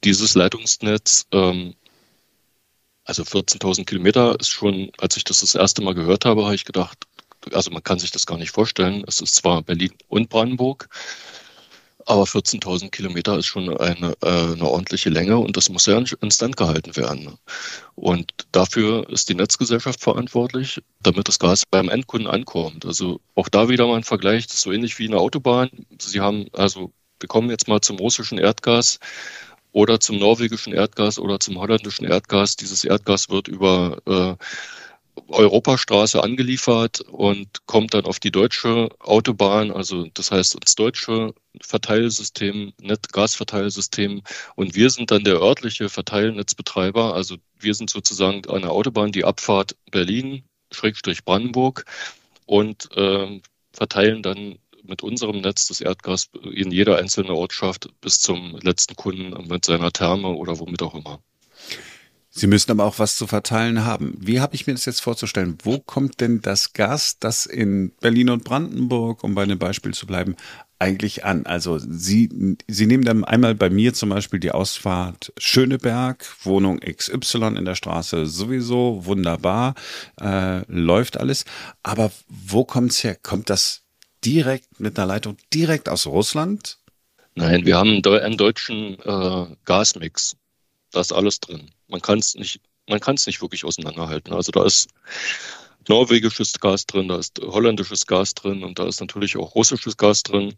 dieses 0.05 0.35
Leitungsnetz, 0.35 1.27
ähm, 1.33 1.75
also 3.05 3.25
14.000 3.25 3.85
Kilometer, 3.85 4.39
ist 4.39 4.51
schon, 4.51 4.93
als 4.99 5.17
ich 5.17 5.25
das 5.25 5.41
das 5.41 5.57
erste 5.57 5.83
Mal 5.83 5.95
gehört 5.95 6.25
habe, 6.25 6.45
habe 6.45 6.55
ich 6.55 6.65
gedacht, 6.65 7.08
also 7.53 7.71
man 7.71 7.83
kann 7.83 7.99
sich 7.99 8.11
das 8.11 8.27
gar 8.27 8.39
nicht 8.39 8.51
vorstellen. 8.51 9.05
Es 9.07 9.21
ist 9.21 9.35
zwar 9.35 9.63
Berlin 9.63 9.93
und 10.09 10.29
Brandenburg, 10.29 10.89
aber 12.09 12.25
14.000 12.25 12.91
Kilometer 12.91 13.37
ist 13.37 13.47
schon 13.47 13.69
eine, 13.77 14.15
äh, 14.23 14.53
eine 14.53 14.67
ordentliche 14.67 15.11
Länge 15.11 15.37
und 15.39 15.59
das 15.59 15.69
muss 15.69 15.85
ja 15.85 16.03
instand 16.21 16.57
gehalten 16.57 16.97
werden. 16.97 17.39
Und 17.97 18.33
dafür 18.53 19.09
ist 19.11 19.29
die 19.29 19.35
Netzgesellschaft 19.35 20.01
verantwortlich, 20.01 20.81
damit 21.03 21.29
das 21.29 21.39
Gas 21.39 21.65
beim 21.67 21.91
Endkunden 21.91 22.31
ankommt. 22.31 22.87
Also 22.87 23.21
auch 23.35 23.51
da 23.51 23.69
wieder 23.69 23.87
mal 23.87 23.97
ein 23.97 24.05
Vergleich, 24.05 24.47
das 24.47 24.55
ist 24.55 24.63
so 24.63 24.73
ähnlich 24.73 24.99
wie 24.99 25.07
eine 25.07 25.19
Autobahn. 25.19 25.69
Sie 25.99 26.21
haben, 26.21 26.47
also 26.55 26.93
wir 27.21 27.29
kommen 27.29 27.51
jetzt 27.51 27.69
mal 27.69 27.83
zum 27.83 27.99
russischen 27.99 28.39
Erdgas 28.39 28.99
oder 29.73 30.01
zum 30.01 30.19
norwegischen 30.19 30.73
Erdgas 30.73 31.19
oder 31.19 31.39
zum 31.41 31.59
holländischen 31.59 32.07
Erdgas. 32.07 32.57
Dieses 32.57 32.85
Erdgas 32.85 33.29
wird 33.29 33.49
über 33.49 33.99
äh, 34.07 34.45
Europastraße 35.29 36.23
angeliefert 36.23 37.01
und 37.01 37.67
kommt 37.67 37.95
dann 37.95 38.05
auf 38.05 38.21
die 38.21 38.31
deutsche 38.31 38.89
Autobahn, 39.01 39.71
also 39.71 40.07
das 40.15 40.31
heißt 40.31 40.55
ins 40.55 40.75
deutsche 40.75 41.35
Verteilsystem, 41.61 42.73
Gasverteilsystem. 43.13 44.23
Und 44.55 44.75
wir 44.75 44.91
sind 44.91 45.11
dann 45.11 45.25
der 45.25 45.41
örtliche 45.41 45.89
Verteilnetzbetreiber. 45.89 47.15
Also 47.15 47.37
wir 47.59 47.75
sind 47.75 47.91
sozusagen 47.91 48.49
eine 48.49 48.71
Autobahn, 48.71 49.13
die 49.13 49.25
Abfahrt 49.25 49.77
Berlin, 49.91 50.45
Schrägstrich 50.73 51.25
Brandenburg 51.25 51.85
und 52.47 52.89
äh, 52.97 53.41
verteilen 53.73 54.23
dann 54.23 54.59
mit 54.83 55.03
unserem 55.03 55.41
Netz 55.41 55.69
das 55.69 55.81
Erdgas 55.81 56.31
in 56.43 56.71
jeder 56.71 56.97
einzelnen 56.97 57.31
Ortschaft 57.31 57.89
bis 58.01 58.19
zum 58.21 58.59
letzten 58.63 58.97
Kunden 58.97 59.49
mit 59.49 59.65
seiner 59.65 59.93
Therme 59.93 60.29
oder 60.29 60.59
womit 60.59 60.83
auch 60.83 60.95
immer. 60.95 61.21
Sie 62.31 62.47
müssen 62.47 62.71
aber 62.71 62.85
auch 62.85 62.99
was 62.99 63.17
zu 63.17 63.27
verteilen 63.27 63.85
haben. 63.85 64.15
Wie 64.21 64.41
habe 64.41 64.55
ich 64.55 64.67
mir 64.67 64.75
das 64.75 64.85
jetzt 64.85 65.01
vorzustellen? 65.01 65.57
Wo 65.63 65.79
kommt 65.79 66.21
denn 66.21 66.43
das 66.43 66.73
Gas, 66.75 67.19
das 67.19 67.47
in 67.47 67.93
Berlin 68.01 68.29
und 68.31 68.45
Brandenburg, 68.45 69.25
um 69.25 69.35
bei 69.35 69.43
einem 69.43 69.59
Beispiel 69.59 69.95
zu 69.95 70.07
bleiben, 70.07 70.37
eigentlich 70.79 71.25
an? 71.25 71.47
Also 71.47 71.79
Sie, 71.79 72.57
Sie 72.69 72.87
nehmen 72.87 73.05
dann 73.05 73.25
einmal 73.25 73.55
bei 73.55 73.71
mir 73.71 73.95
zum 73.95 74.11
Beispiel 74.11 74.41
die 74.41 74.53
Ausfahrt 74.53 75.33
Schöneberg, 75.39 76.25
Wohnung 76.43 76.81
XY 76.81 77.57
in 77.57 77.65
der 77.65 77.75
Straße 77.75 78.27
sowieso, 78.27 79.07
wunderbar, 79.07 79.75
äh, 80.21 80.71
läuft 80.71 81.17
alles. 81.19 81.47
Aber 81.83 82.13
wo 82.29 82.65
kommt 82.65 82.93
es 82.93 83.03
her? 83.05 83.17
Kommt 83.17 83.49
das 83.49 83.85
direkt 84.23 84.81
mit 84.81 84.99
einer 84.99 85.07
Leitung 85.07 85.39
direkt 85.55 85.89
aus 85.89 86.07
Russland? 86.07 86.79
Nein, 87.35 87.65
wir 87.65 87.79
haben 87.79 88.03
einen 88.03 88.37
deutschen 88.37 88.99
äh, 89.01 89.57
Gasmix. 89.65 90.37
Da 90.93 91.01
ist 91.01 91.13
alles 91.13 91.41
drin. 91.41 91.71
Man 91.89 92.01
kann 92.01 92.19
es 92.19 92.35
nicht, 92.35 92.61
man 92.89 93.01
kann 93.01 93.17
es 93.17 93.27
nicht 93.27 93.43
wirklich 93.43 93.65
auseinanderhalten. 93.65 94.33
Also 94.33 94.53
da 94.53 94.65
ist 94.65 94.89
norwegisches 95.89 96.59
Gas 96.61 96.87
drin, 96.87 97.09
da 97.09 97.19
ist 97.19 97.39
holländisches 97.41 98.07
Gas 98.07 98.35
drin 98.35 98.63
und 98.63 98.79
da 98.79 98.87
ist 98.87 99.01
natürlich 99.01 99.37
auch 99.37 99.55
russisches 99.55 99.97
Gas 99.97 100.23
drin. 100.23 100.55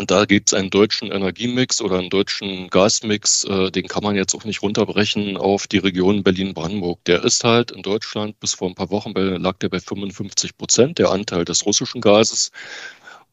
Und 0.00 0.10
da 0.10 0.24
gibt 0.24 0.48
es 0.48 0.54
einen 0.54 0.70
deutschen 0.70 1.12
Energiemix 1.12 1.80
oder 1.80 1.98
einen 1.98 2.10
deutschen 2.10 2.68
Gasmix, 2.70 3.44
äh, 3.44 3.70
den 3.70 3.86
kann 3.86 4.02
man 4.02 4.16
jetzt 4.16 4.34
auch 4.34 4.44
nicht 4.44 4.62
runterbrechen 4.62 5.36
auf 5.36 5.66
die 5.68 5.78
Region 5.78 6.24
Berlin-Brandenburg. 6.24 7.04
Der 7.04 7.22
ist 7.22 7.44
halt 7.44 7.70
in 7.70 7.82
Deutschland 7.82 8.40
bis 8.40 8.54
vor 8.54 8.68
ein 8.68 8.74
paar 8.74 8.90
Wochen 8.90 9.14
bei, 9.14 9.20
lag 9.20 9.58
der 9.58 9.68
bei 9.68 9.78
55 9.78 10.56
Prozent, 10.56 10.98
der 10.98 11.10
Anteil 11.10 11.44
des 11.44 11.64
russischen 11.66 12.00
Gases. 12.00 12.50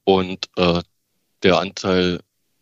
Und 0.03 0.48
äh, 0.58 0.82
der 1.41 1.60
Anteil 1.60 2.20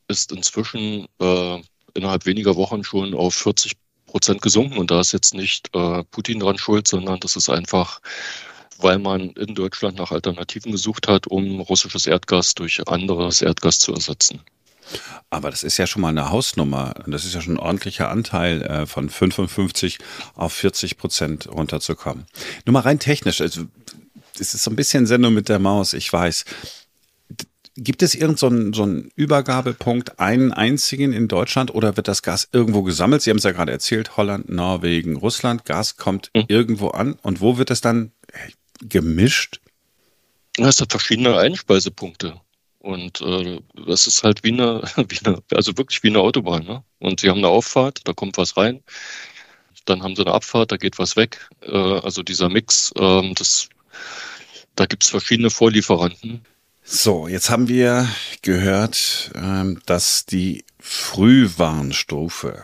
ist 0.07 0.31
inzwischen 0.31 1.07
äh, 1.19 1.61
innerhalb 1.97 2.25
weniger 2.25 2.55
Wochen 2.55 2.83
schon 2.83 3.13
auf 3.13 3.35
40 3.35 3.73
Prozent 4.05 4.41
gesunken. 4.41 4.77
Und 4.77 4.91
da 4.91 5.01
ist 5.01 5.11
jetzt 5.11 5.33
nicht 5.33 5.69
äh, 5.75 6.03
Putin 6.05 6.39
dran 6.39 6.57
schuld, 6.57 6.87
sondern 6.87 7.19
das 7.19 7.35
ist 7.35 7.49
einfach 7.49 7.99
weil 8.79 8.99
man 8.99 9.31
in 9.31 9.55
Deutschland 9.55 9.97
nach 9.97 10.11
Alternativen 10.11 10.71
gesucht 10.71 11.07
hat, 11.07 11.27
um 11.27 11.61
russisches 11.61 12.05
Erdgas 12.05 12.55
durch 12.55 12.87
anderes 12.87 13.41
Erdgas 13.41 13.79
zu 13.79 13.93
ersetzen. 13.93 14.41
Aber 15.29 15.49
das 15.51 15.63
ist 15.63 15.77
ja 15.77 15.87
schon 15.87 16.01
mal 16.01 16.09
eine 16.09 16.29
Hausnummer. 16.29 16.93
Das 17.07 17.25
ist 17.25 17.35
ja 17.35 17.41
schon 17.41 17.55
ein 17.55 17.59
ordentlicher 17.59 18.09
Anteil 18.09 18.61
äh, 18.61 18.85
von 18.85 19.09
55 19.09 19.97
auf 20.35 20.53
40 20.53 20.97
Prozent 20.97 21.47
runterzukommen. 21.51 22.25
Nur 22.65 22.73
mal 22.73 22.81
rein 22.81 22.99
technisch. 22.99 23.41
Also, 23.41 23.65
es 24.39 24.53
ist 24.53 24.63
so 24.63 24.71
ein 24.71 24.77
bisschen 24.77 25.05
Sendung 25.05 25.33
mit 25.33 25.49
der 25.49 25.59
Maus, 25.59 25.93
ich 25.93 26.11
weiß. 26.11 26.45
Gibt 27.79 28.01
es 28.01 28.15
irgendeinen 28.15 28.73
so, 28.73 28.77
so 28.77 28.83
einen 28.83 29.11
Übergabepunkt, 29.15 30.19
einen 30.19 30.51
einzigen 30.51 31.13
in 31.13 31.27
Deutschland 31.27 31.73
oder 31.75 31.95
wird 31.95 32.07
das 32.07 32.23
Gas 32.23 32.49
irgendwo 32.51 32.81
gesammelt? 32.81 33.21
Sie 33.21 33.29
haben 33.29 33.37
es 33.37 33.43
ja 33.43 33.51
gerade 33.51 33.71
erzählt, 33.71 34.17
Holland, 34.17 34.49
Norwegen, 34.49 35.15
Russland. 35.15 35.63
Gas 35.63 35.95
kommt 35.95 36.31
hm. 36.35 36.45
irgendwo 36.47 36.89
an. 36.89 37.13
Und 37.21 37.39
wo 37.39 37.59
wird 37.59 37.69
es 37.69 37.81
dann, 37.81 38.11
gemischt? 38.81 39.61
Es 40.57 40.81
hat 40.81 40.89
verschiedene 40.89 41.37
Einspeisepunkte. 41.37 42.41
Und 42.79 43.21
äh, 43.21 43.59
das 43.85 44.07
ist 44.07 44.23
halt 44.23 44.43
wie 44.43 44.53
eine, 44.53 44.81
wie 45.09 45.19
eine, 45.23 45.43
also 45.53 45.77
wirklich 45.77 46.01
wie 46.01 46.09
eine 46.09 46.19
Autobahn. 46.19 46.65
Ne? 46.65 46.83
Und 46.99 47.19
sie 47.19 47.29
haben 47.29 47.39
eine 47.39 47.49
Auffahrt, 47.49 48.01
da 48.05 48.13
kommt 48.13 48.37
was 48.37 48.57
rein. 48.57 48.81
Dann 49.85 50.03
haben 50.03 50.15
sie 50.15 50.23
eine 50.25 50.33
Abfahrt, 50.33 50.71
da 50.71 50.77
geht 50.77 50.97
was 50.97 51.15
weg. 51.15 51.47
Äh, 51.61 51.71
also 51.71 52.23
dieser 52.23 52.49
Mix, 52.49 52.91
äh, 52.97 53.33
das, 53.35 53.69
da 54.75 54.85
gibt 54.85 55.03
es 55.03 55.09
verschiedene 55.11 55.51
Vorlieferanten. 55.51 56.41
So, 56.89 57.27
jetzt 57.27 57.49
haben 57.49 57.67
wir 57.67 58.07
gehört, 58.43 59.31
ähm, 59.35 59.81
dass 59.85 60.25
die 60.25 60.63
Frühwarnstufe 60.79 62.63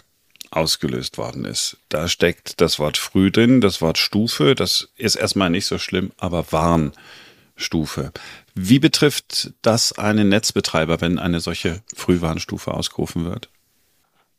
ausgelöst 0.50 1.18
worden 1.18 1.44
ist. 1.44 1.76
Da 1.90 2.08
steckt 2.08 2.62
das 2.62 2.80
Wort 2.80 2.98
früh 2.98 3.32
drin, 3.32 3.60
das 3.60 3.82
Wort 3.82 3.98
Stufe, 3.98 4.56
das 4.56 4.88
ist 4.96 5.16
erstmal 5.16 5.50
nicht 5.50 5.66
so 5.66 5.78
schlimm, 5.78 6.14
aber 6.16 6.54
Warnstufe. 6.54 8.14
Wie 8.56 8.80
betrifft 8.80 9.52
das 9.62 9.92
einen 9.92 10.30
Netzbetreiber, 10.30 11.02
wenn 11.02 11.20
eine 11.20 11.42
solche 11.42 11.84
Frühwarnstufe 11.94 12.74
ausgerufen 12.74 13.26
wird? 13.26 13.50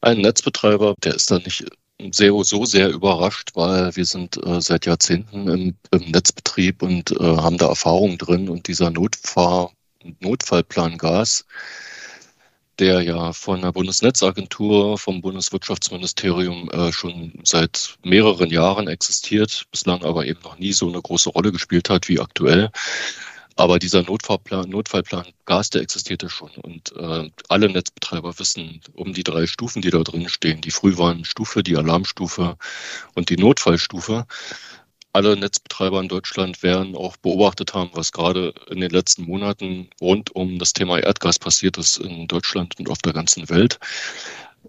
Ein 0.01 0.23
Netzbetreiber, 0.23 0.95
der 1.05 1.15
ist 1.15 1.31
da 1.31 1.41
nicht 1.41 1.63
sehr, 2.13 2.33
so 2.45 2.65
sehr 2.65 2.91
überrascht, 2.91 3.51
weil 3.55 3.95
wir 3.97 4.05
sind 4.05 4.37
äh, 4.45 4.61
seit 4.61 4.87
Jahrzehnten 4.87 5.49
im, 5.49 5.75
im 5.91 6.11
Netzbetrieb 6.11 6.83
und 6.83 7.13
äh, 7.13 7.37
haben 7.37 7.59
da 7.59 7.69
Erfahrung 7.69 8.19
drin 8.19 8.49
und 8.49 8.69
dieser 8.69 8.91
Notfahr 8.91 9.73
Notfallplan 10.21 10.99
Gas, 10.99 11.47
der 12.79 13.03
ja 13.03 13.33
von 13.33 13.63
der 13.63 13.73
Bundesnetzagentur, 13.73 14.99
vom 14.99 15.21
Bundeswirtschaftsministerium 15.21 16.69
äh, 16.71 16.93
schon 16.93 17.33
seit 17.45 17.97
mehreren 18.03 18.51
Jahren 18.51 18.89
existiert, 18.89 19.65
bislang 19.71 20.03
aber 20.03 20.27
eben 20.27 20.41
noch 20.43 20.59
nie 20.59 20.73
so 20.73 20.89
eine 20.89 21.01
große 21.01 21.31
Rolle 21.31 21.53
gespielt 21.53 21.89
hat 21.89 22.09
wie 22.09 22.21
aktuell. 22.21 22.71
Aber 23.57 23.79
dieser 23.79 24.03
Notfallplan, 24.03 24.69
Notfallplan 24.69 25.27
Gas, 25.45 25.71
der 25.71 25.83
existierte 25.83 26.29
schon. 26.29 26.51
Und 26.63 26.93
äh, 26.97 27.31
alle 27.49 27.69
Netzbetreiber 27.69 28.39
wissen 28.39 28.81
um 28.95 29.13
die 29.13 29.23
drei 29.23 29.47
Stufen, 29.47 29.81
die 29.83 29.91
da 29.91 30.03
drin 30.03 30.29
stehen. 30.29 30.61
Die 30.61 30.73
Frühwarnstufe, 30.73 31.63
die 31.63 31.77
Alarmstufe 31.77 32.57
und 33.15 33.31
die 33.31 33.37
Notfallstufe 33.37 34.27
alle 35.15 35.37
Netzbetreiber 35.37 36.01
in 36.01 36.09
Deutschland 36.09 36.63
werden 36.65 36.97
auch 36.97 37.17
beobachtet 37.17 37.73
haben, 37.73 37.91
was 37.93 38.11
gerade 38.11 38.53
in 38.69 38.81
den 38.81 38.91
letzten 38.91 39.23
Monaten 39.23 39.89
rund 40.01 40.35
um 40.35 40.59
das 40.59 40.73
Thema 40.73 40.99
Erdgas 40.99 41.39
passiert 41.39 41.79
ist 41.79 41.99
in 41.99 42.27
Deutschland 42.27 42.75
und 42.81 42.91
auf 42.91 42.99
der 42.99 43.13
ganzen 43.13 43.49
Welt. 43.49 43.79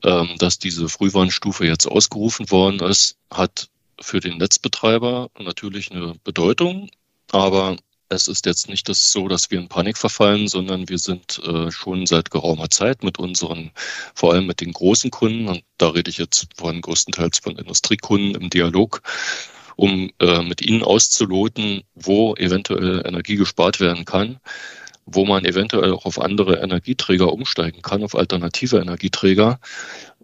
Ähm, 0.03 0.35
dass 0.37 0.59
diese 0.59 0.87
Frühwarnstufe 0.87 1.65
jetzt 1.65 1.87
ausgerufen 1.87 2.51
worden 2.51 2.79
ist, 2.81 3.17
hat 3.31 3.69
für 3.99 4.19
den 4.19 4.37
Netzbetreiber 4.37 5.31
natürlich 5.39 5.91
eine 5.91 6.13
Bedeutung, 6.23 6.91
aber 7.31 7.77
es 8.09 8.27
ist 8.27 8.45
jetzt 8.45 8.69
nicht 8.69 8.87
das 8.87 9.11
so, 9.11 9.27
dass 9.27 9.51
wir 9.51 9.59
in 9.59 9.67
Panik 9.67 9.97
verfallen, 9.97 10.47
sondern 10.47 10.89
wir 10.89 10.99
sind 10.99 11.41
äh, 11.45 11.71
schon 11.71 12.05
seit 12.05 12.31
geraumer 12.31 12.69
Zeit 12.69 13.03
mit 13.03 13.19
unseren, 13.19 13.71
vor 14.13 14.33
allem 14.33 14.45
mit 14.45 14.61
den 14.61 14.73
großen 14.73 15.11
Kunden, 15.11 15.47
und 15.47 15.63
da 15.77 15.89
rede 15.89 16.09
ich 16.09 16.17
jetzt 16.17 16.47
von 16.55 16.81
größtenteils 16.81 17.39
von 17.39 17.57
Industriekunden 17.57 18.39
im 18.39 18.49
Dialog, 18.49 19.01
um 19.75 20.11
äh, 20.19 20.41
mit 20.41 20.61
ihnen 20.61 20.83
auszuloten, 20.83 21.83
wo 21.95 22.35
eventuell 22.35 23.03
Energie 23.05 23.35
gespart 23.35 23.79
werden 23.79 24.05
kann, 24.05 24.39
wo 25.05 25.25
man 25.25 25.45
eventuell 25.45 25.91
auch 25.91 26.05
auf 26.05 26.19
andere 26.19 26.57
Energieträger 26.57 27.31
umsteigen 27.31 27.81
kann, 27.81 28.03
auf 28.03 28.15
alternative 28.15 28.77
Energieträger, 28.77 29.59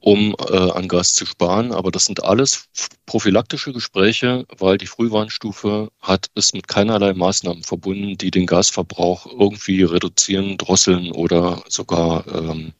um 0.01 0.35
äh, 0.49 0.57
an 0.71 0.87
Gas 0.87 1.13
zu 1.13 1.25
sparen. 1.25 1.71
Aber 1.71 1.91
das 1.91 2.05
sind 2.05 2.23
alles 2.23 2.65
prophylaktische 3.05 3.71
Gespräche, 3.71 4.45
weil 4.57 4.77
die 4.77 4.87
Frühwarnstufe 4.87 5.89
hat 6.01 6.29
ist 6.35 6.53
mit 6.53 6.67
keinerlei 6.67 7.13
Maßnahmen 7.13 7.63
verbunden, 7.63 8.17
die 8.17 8.31
den 8.31 8.47
Gasverbrauch 8.47 9.25
irgendwie 9.25 9.83
reduzieren, 9.83 10.57
drosseln 10.57 11.11
oder 11.11 11.63
sogar 11.69 12.25
ähm, 12.27 12.73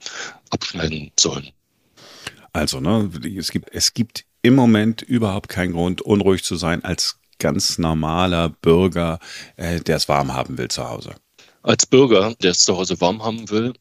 abschneiden 0.50 1.12
sollen. 1.18 1.50
Also, 2.54 2.82
ne, 2.82 3.10
es 3.38 3.52
gibt, 3.52 3.74
es 3.74 3.94
gibt 3.94 4.26
im 4.42 4.56
Moment 4.56 5.02
überhaupt 5.02 5.48
keinen 5.48 5.74
Grund, 5.74 6.02
unruhig 6.02 6.44
zu 6.44 6.56
sein 6.56 6.84
als 6.84 7.20
ganz 7.40 7.78
normaler 7.78 8.50
Bürger, 8.50 9.20
äh, 9.56 9.80
der 9.80 9.98
es 9.98 10.10
warm 10.10 10.34
haben 10.34 10.58
will 10.58 10.68
zu 10.68 10.88
Hause. 10.88 11.16
Als 11.64 11.86
Bürger, 11.86 12.34
der 12.42 12.52
es 12.52 12.60
zu 12.60 12.76
Hause 12.76 13.00
warm 13.00 13.24
haben 13.24 13.50
will, 13.50 13.74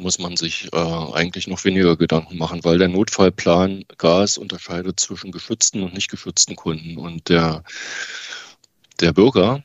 muss 0.00 0.18
man 0.18 0.36
sich 0.36 0.72
äh, 0.72 0.76
eigentlich 0.76 1.46
noch 1.46 1.64
weniger 1.64 1.96
Gedanken 1.96 2.38
machen, 2.38 2.64
weil 2.64 2.78
der 2.78 2.88
Notfallplan 2.88 3.84
Gas 3.96 4.38
unterscheidet 4.38 5.00
zwischen 5.00 5.32
geschützten 5.32 5.82
und 5.82 5.94
nicht 5.94 6.10
geschützten 6.10 6.56
Kunden. 6.56 6.96
Und 6.96 7.28
der, 7.28 7.64
der 9.00 9.12
Bürger 9.12 9.62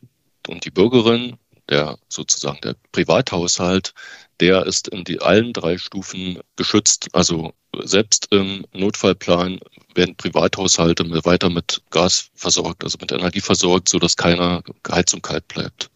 und 0.47 0.65
die 0.65 0.71
Bürgerin, 0.71 1.37
der 1.69 1.97
sozusagen 2.09 2.59
der 2.61 2.75
Privathaushalt, 2.91 3.93
der 4.39 4.65
ist 4.65 4.87
in 4.89 5.03
die, 5.03 5.21
allen 5.21 5.53
drei 5.53 5.77
Stufen 5.77 6.39
geschützt. 6.55 7.07
Also 7.13 7.53
selbst 7.83 8.27
im 8.31 8.65
Notfallplan 8.73 9.59
werden 9.95 10.15
Privathaushalte 10.15 11.09
weiter 11.25 11.49
mit 11.49 11.81
Gas 11.89 12.29
versorgt, 12.35 12.83
also 12.83 12.97
mit 12.99 13.11
Energie 13.11 13.41
versorgt, 13.41 13.89
sodass 13.89 14.17
keiner 14.17 14.63
Heizung 14.89 15.21
kalt 15.21 15.47
bleibt. 15.47 15.89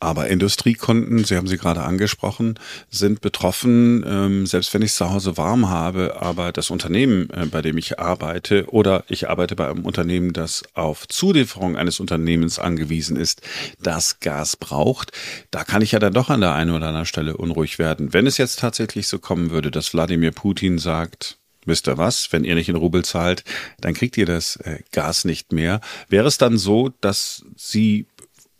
Aber 0.00 0.28
Industriekunden, 0.28 1.24
Sie 1.24 1.36
haben 1.36 1.46
sie 1.46 1.56
gerade 1.56 1.82
angesprochen, 1.82 2.58
sind 2.90 3.20
betroffen, 3.20 4.04
ähm, 4.06 4.46
selbst 4.46 4.74
wenn 4.74 4.82
ich 4.82 4.90
es 4.90 4.96
zu 4.96 5.10
Hause 5.10 5.36
warm 5.36 5.70
habe, 5.70 6.20
aber 6.20 6.52
das 6.52 6.70
Unternehmen, 6.70 7.30
äh, 7.30 7.46
bei 7.46 7.62
dem 7.62 7.78
ich 7.78 7.98
arbeite, 7.98 8.66
oder 8.70 9.04
ich 9.08 9.30
arbeite 9.30 9.56
bei 9.56 9.70
einem 9.70 9.84
Unternehmen, 9.84 10.32
das 10.32 10.62
auf 10.74 11.06
Zulieferung 11.08 11.76
eines 11.76 12.00
Unternehmens 12.00 12.58
angewiesen 12.58 13.16
ist, 13.16 13.42
das 13.80 14.20
Gas 14.20 14.56
braucht, 14.56 15.12
da 15.50 15.64
kann 15.64 15.80
ich 15.80 15.92
ja 15.92 16.00
dann 16.00 16.12
doch 16.12 16.28
an 16.28 16.40
der 16.40 16.54
einen 16.54 16.72
oder 16.72 16.88
anderen 16.88 17.06
Stelle 17.06 17.36
unruhig 17.36 17.78
werden. 17.78 18.12
Wenn 18.12 18.26
es 18.26 18.36
jetzt 18.36 18.58
tatsächlich 18.58 19.06
so 19.06 19.18
kommen 19.18 19.50
würde, 19.50 19.70
dass 19.70 19.94
Wladimir 19.94 20.32
Putin 20.32 20.78
sagt, 20.78 21.38
wisst 21.66 21.88
ihr 21.88 21.98
was, 21.98 22.32
wenn 22.32 22.44
ihr 22.44 22.54
nicht 22.54 22.68
in 22.68 22.76
Rubel 22.76 23.04
zahlt, 23.04 23.44
dann 23.80 23.94
kriegt 23.94 24.16
ihr 24.16 24.26
das 24.26 24.56
äh, 24.56 24.80
Gas 24.92 25.24
nicht 25.24 25.52
mehr. 25.52 25.80
Wäre 26.08 26.28
es 26.28 26.38
dann 26.38 26.58
so, 26.58 26.90
dass 27.00 27.44
Sie 27.56 28.06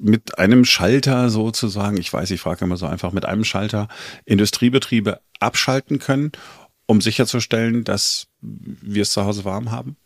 mit 0.05 0.39
einem 0.39 0.67
Schalter 0.67 1.31
sozusagen, 1.31 1.97
ich 1.97 2.13
weiß, 2.13 2.31
ich 2.31 2.41
frage 2.41 2.67
immer 2.67 2.77
so 2.77 2.87
einfach, 2.87 3.13
mit 3.13 3.25
einem 3.25 3.43
Schalter 3.45 3.89
Industriebetriebe 4.27 5.21
abschalten 5.41 5.99
können, 5.99 6.33
um 6.87 7.01
sicherzustellen, 7.01 7.85
dass 7.85 8.27
wir 8.41 9.03
es 9.03 9.13
zu 9.13 9.25
Hause 9.25 9.45
warm 9.45 9.71
haben? 9.71 9.97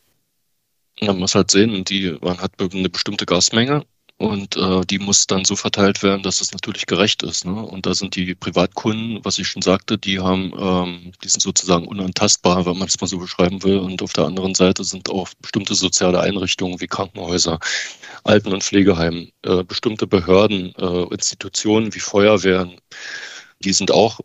Man 1.00 1.18
muss 1.18 1.34
halt 1.34 1.50
sehen, 1.50 1.84
die, 1.84 2.16
man 2.20 2.38
hat 2.38 2.52
eine 2.60 2.88
bestimmte 2.88 3.26
Gasmenge 3.26 3.84
und 4.18 4.56
äh, 4.56 4.80
die 4.84 4.98
muss 4.98 5.28
dann 5.28 5.44
so 5.44 5.54
verteilt 5.54 6.02
werden, 6.02 6.24
dass 6.24 6.40
es 6.40 6.50
natürlich 6.52 6.86
gerecht 6.86 7.22
ist. 7.22 7.44
Ne? 7.44 7.54
Und 7.54 7.86
da 7.86 7.94
sind 7.94 8.16
die 8.16 8.34
Privatkunden, 8.34 9.24
was 9.24 9.38
ich 9.38 9.46
schon 9.46 9.62
sagte, 9.62 9.96
die 9.96 10.18
haben, 10.18 10.52
ähm, 10.58 11.12
die 11.22 11.28
sind 11.28 11.40
sozusagen 11.40 11.86
unantastbar, 11.86 12.66
wenn 12.66 12.78
man 12.78 12.88
es 12.88 13.00
mal 13.00 13.06
so 13.06 13.18
beschreiben 13.18 13.62
will. 13.62 13.78
Und 13.78 14.02
auf 14.02 14.12
der 14.12 14.24
anderen 14.24 14.56
Seite 14.56 14.82
sind 14.82 15.08
auch 15.08 15.28
bestimmte 15.40 15.76
soziale 15.76 16.20
Einrichtungen 16.20 16.80
wie 16.80 16.88
Krankenhäuser, 16.88 17.60
Alten- 18.24 18.52
und 18.52 18.64
Pflegeheim, 18.64 19.30
äh, 19.42 19.62
bestimmte 19.62 20.08
Behörden, 20.08 20.74
äh, 20.74 21.14
Institutionen 21.14 21.94
wie 21.94 22.00
Feuerwehren, 22.00 22.72
die 23.60 23.72
sind 23.72 23.92
auch 23.92 24.18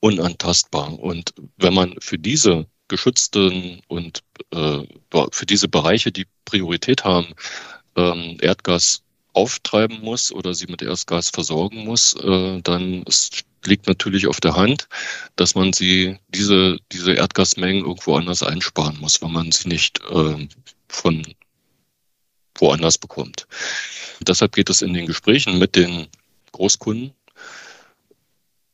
unantastbar. 0.00 0.98
Und 0.98 1.32
wenn 1.56 1.72
man 1.72 1.94
für 2.00 2.18
diese 2.18 2.66
geschützten 2.88 3.80
und 3.88 4.22
äh, 4.52 4.82
für 5.32 5.46
diese 5.46 5.68
Bereiche, 5.68 6.12
die 6.12 6.26
Priorität 6.44 7.04
haben, 7.04 7.34
ähm, 7.96 8.36
Erdgas 8.42 9.02
auftreiben 9.36 10.00
muss 10.00 10.32
oder 10.32 10.54
sie 10.54 10.66
mit 10.66 10.80
Erdgas 10.82 11.28
versorgen 11.28 11.84
muss, 11.84 12.14
äh, 12.14 12.60
dann 12.62 13.04
liegt 13.66 13.86
natürlich 13.86 14.26
auf 14.26 14.40
der 14.40 14.56
Hand, 14.56 14.88
dass 15.36 15.54
man 15.54 15.72
sie 15.72 16.18
diese 16.28 16.78
diese 16.92 17.12
Erdgasmengen 17.12 17.84
irgendwo 17.84 18.16
anders 18.16 18.42
einsparen 18.42 18.98
muss, 18.98 19.20
wenn 19.20 19.32
man 19.32 19.52
sie 19.52 19.68
nicht 19.68 20.00
äh, 20.10 20.48
von 20.88 21.22
woanders 22.58 22.96
bekommt. 22.96 23.46
Deshalb 24.20 24.54
geht 24.54 24.70
es 24.70 24.80
in 24.80 24.94
den 24.94 25.06
Gesprächen 25.06 25.58
mit 25.58 25.76
den 25.76 26.06
Großkunden 26.52 27.12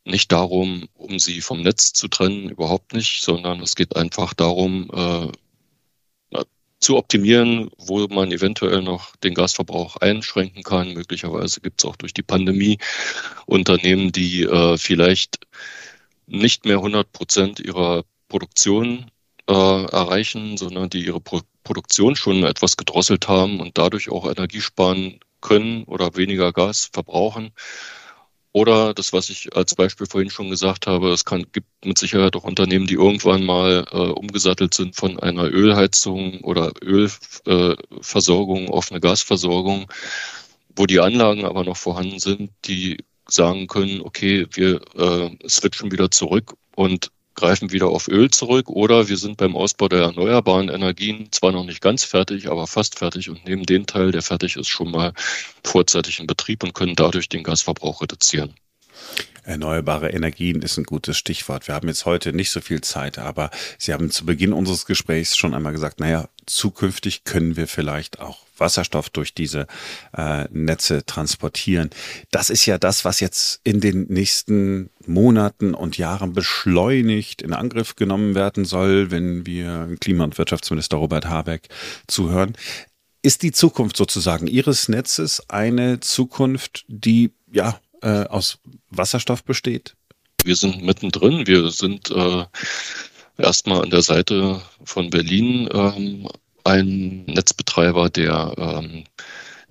nicht 0.05 0.31
darum, 0.31 0.87
um 0.95 1.19
sie 1.19 1.41
vom 1.41 1.61
Netz 1.61 1.91
zu 1.91 2.07
trennen, 2.07 2.49
überhaupt 2.49 2.93
nicht, 2.93 3.21
sondern 3.21 3.61
es 3.61 3.75
geht 3.75 3.95
einfach 3.95 4.33
darum, 4.33 4.89
äh, 4.93 5.31
zu 6.83 6.97
optimieren, 6.97 7.69
wo 7.77 8.07
man 8.07 8.31
eventuell 8.31 8.81
noch 8.81 9.15
den 9.17 9.33
Gasverbrauch 9.33 9.97
einschränken 9.97 10.63
kann. 10.63 10.93
Möglicherweise 10.93 11.61
gibt 11.61 11.81
es 11.81 11.85
auch 11.85 11.95
durch 11.95 12.13
die 12.13 12.23
Pandemie 12.23 12.77
Unternehmen, 13.45 14.11
die 14.11 14.43
äh, 14.43 14.77
vielleicht 14.77 15.39
nicht 16.27 16.65
mehr 16.65 16.77
100 16.77 17.11
Prozent 17.11 17.59
ihrer 17.59 18.03
Produktion 18.27 19.11
äh, 19.47 19.53
erreichen, 19.53 20.57
sondern 20.57 20.89
die 20.89 21.05
ihre 21.05 21.21
Pro 21.21 21.41
Produktion 21.63 22.17
schon 22.17 22.43
etwas 22.43 22.75
gedrosselt 22.75 23.29
haben 23.29 23.61
und 23.61 23.77
dadurch 23.77 24.11
auch 24.11 24.29
Energie 24.29 24.59
sparen 24.59 25.21
können 25.39 25.85
oder 25.85 26.17
weniger 26.17 26.51
Gas 26.51 26.89
verbrauchen. 26.91 27.51
Oder 28.53 28.93
das, 28.93 29.13
was 29.13 29.29
ich 29.31 29.55
als 29.55 29.73
Beispiel 29.73 30.05
vorhin 30.05 30.29
schon 30.29 30.51
gesagt 30.51 30.85
habe, 30.85 31.11
es 31.11 31.25
kann, 31.25 31.47
gibt 31.51 31.67
mit 31.83 31.97
Sicherheit 31.97 32.35
auch 32.35 32.43
Unternehmen, 32.43 32.85
die 32.85 32.93
irgendwann 32.93 33.43
mal 33.43 33.87
äh, 33.91 33.97
umgesattelt 33.97 34.75
sind 34.75 34.95
von 34.95 35.19
einer 35.19 35.45
Ölheizung 35.45 36.41
oder 36.41 36.71
Ölversorgung 36.83 38.65
äh, 38.65 38.69
auf 38.69 38.91
eine 38.91 39.01
Gasversorgung, 39.01 39.91
wo 40.75 40.85
die 40.85 40.99
Anlagen 40.99 41.45
aber 41.45 41.63
noch 41.63 41.77
vorhanden 41.77 42.19
sind, 42.19 42.51
die 42.65 42.97
sagen 43.27 43.65
können, 43.65 44.01
okay, 44.01 44.45
wir 44.51 44.81
äh, 44.95 45.31
switchen 45.49 45.91
wieder 45.91 46.11
zurück 46.11 46.53
und 46.75 47.09
greifen 47.35 47.71
wieder 47.71 47.87
auf 47.87 48.07
Öl 48.07 48.29
zurück 48.29 48.69
oder 48.69 49.09
wir 49.09 49.17
sind 49.17 49.37
beim 49.37 49.55
Ausbau 49.55 49.87
der 49.87 50.01
erneuerbaren 50.01 50.69
Energien 50.69 51.31
zwar 51.31 51.51
noch 51.51 51.65
nicht 51.65 51.81
ganz 51.81 52.03
fertig, 52.03 52.49
aber 52.49 52.67
fast 52.67 52.99
fertig 52.99 53.29
und 53.29 53.45
nehmen 53.45 53.65
den 53.65 53.85
Teil, 53.85 54.11
der 54.11 54.21
fertig 54.21 54.55
ist, 54.55 54.67
schon 54.67 54.91
mal 54.91 55.13
vorzeitig 55.63 56.19
in 56.19 56.27
Betrieb 56.27 56.63
und 56.63 56.73
können 56.73 56.95
dadurch 56.95 57.29
den 57.29 57.43
Gasverbrauch 57.43 58.01
reduzieren. 58.01 58.53
Erneuerbare 59.43 60.09
Energien 60.09 60.61
ist 60.61 60.77
ein 60.77 60.85
gutes 60.85 61.17
Stichwort. 61.17 61.67
Wir 61.67 61.75
haben 61.75 61.87
jetzt 61.87 62.05
heute 62.05 62.33
nicht 62.33 62.49
so 62.49 62.61
viel 62.61 62.81
Zeit, 62.81 63.17
aber 63.19 63.51
Sie 63.77 63.93
haben 63.93 64.09
zu 64.09 64.25
Beginn 64.25 64.53
unseres 64.53 64.85
Gesprächs 64.85 65.35
schon 65.37 65.53
einmal 65.53 65.73
gesagt, 65.73 65.99
naja, 65.99 66.29
zukünftig 66.45 67.23
können 67.23 67.55
wir 67.55 67.67
vielleicht 67.67 68.19
auch 68.19 68.39
Wasserstoff 68.57 69.09
durch 69.09 69.33
diese 69.33 69.67
äh, 70.15 70.45
Netze 70.51 71.05
transportieren. 71.05 71.89
Das 72.31 72.49
ist 72.49 72.65
ja 72.65 72.77
das, 72.77 73.03
was 73.05 73.19
jetzt 73.19 73.59
in 73.63 73.79
den 73.79 74.05
nächsten 74.07 74.89
Monaten 75.05 75.73
und 75.73 75.97
Jahren 75.97 76.33
beschleunigt 76.33 77.41
in 77.41 77.53
Angriff 77.53 77.95
genommen 77.95 78.35
werden 78.35 78.65
soll, 78.65 79.11
wenn 79.11 79.45
wir 79.45 79.95
Klima- 79.99 80.23
und 80.23 80.37
Wirtschaftsminister 80.37 80.97
Robert 80.97 81.25
Habeck 81.25 81.69
zuhören. 82.07 82.55
Ist 83.21 83.41
die 83.41 83.51
Zukunft 83.51 83.97
sozusagen 83.97 84.47
Ihres 84.47 84.89
Netzes 84.89 85.49
eine 85.49 85.99
Zukunft, 85.99 86.85
die 86.87 87.31
ja 87.51 87.79
äh, 88.03 88.25
aus 88.27 88.59
Wasserstoff 88.89 89.43
besteht? 89.43 89.95
Wir 90.43 90.55
sind 90.55 90.83
mittendrin. 90.83 91.47
Wir 91.47 91.71
sind 91.71 92.11
äh, 92.11 92.45
erstmal 93.37 93.81
an 93.81 93.89
der 93.89 94.01
Seite 94.01 94.61
von 94.83 95.09
Berlin 95.09 95.69
ähm, 95.73 96.27
ein 96.63 97.25
Netzbetreiber, 97.25 98.09
der 98.09 98.53
ähm, 98.57 99.05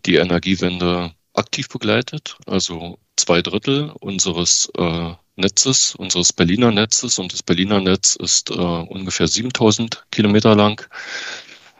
die 0.07 0.17
Energiewende 0.17 1.15
aktiv 1.35 1.69
begleitet. 1.69 2.37
Also 2.47 2.99
zwei 3.17 3.43
Drittel 3.43 3.93
unseres 4.01 4.71
äh, 4.77 5.13
Netzes, 5.37 5.95
unseres 5.95 6.33
Berliner 6.33 6.71
Netzes 6.71 7.19
und 7.19 7.33
das 7.33 7.43
Berliner 7.43 7.81
Netz 7.81 8.17
ist 8.17 8.51
äh, 8.51 8.55
ungefähr 8.55 9.29
7000 9.29 10.05
Kilometer 10.11 10.55
lang 10.55 10.87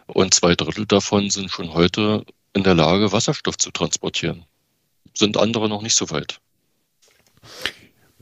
und 0.07 0.33
zwei 0.33 0.55
Drittel 0.55 0.87
davon 0.87 1.29
sind 1.31 1.51
schon 1.51 1.75
heute 1.75 2.25
in 2.55 2.63
der 2.63 2.75
Lage, 2.75 3.13
Wasserstoff 3.13 3.59
zu 3.59 3.71
transportieren. 3.71 4.45
Sind 5.15 5.37
andere 5.37 5.69
noch 5.69 5.83
nicht 5.83 5.95
so 5.95 6.11
weit. 6.11 6.41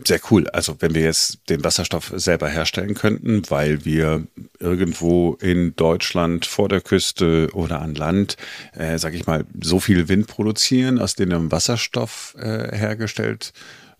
Sehr 0.07 0.21
cool. 0.31 0.49
Also 0.49 0.77
wenn 0.81 0.95
wir 0.95 1.03
jetzt 1.03 1.41
den 1.49 1.63
Wasserstoff 1.63 2.13
selber 2.17 2.49
herstellen 2.49 2.95
könnten, 2.95 3.43
weil 3.51 3.85
wir 3.85 4.27
irgendwo 4.59 5.35
in 5.35 5.77
Deutschland 5.77 6.47
vor 6.47 6.69
der 6.69 6.81
Küste 6.81 7.51
oder 7.53 7.83
an 7.83 7.95
Land, 7.95 8.37
äh, 8.75 8.99
sag 8.99 9.15
ich 9.15 9.27
mal, 9.27 9.45
so 9.61 9.79
viel 9.79 10.09
Wind 10.09 10.27
produzieren, 10.27 10.99
aus 10.99 11.15
dem 11.15 11.53
Wasserstoff 11.53 12.35
äh, 12.39 12.75
hergestellt 12.75 13.53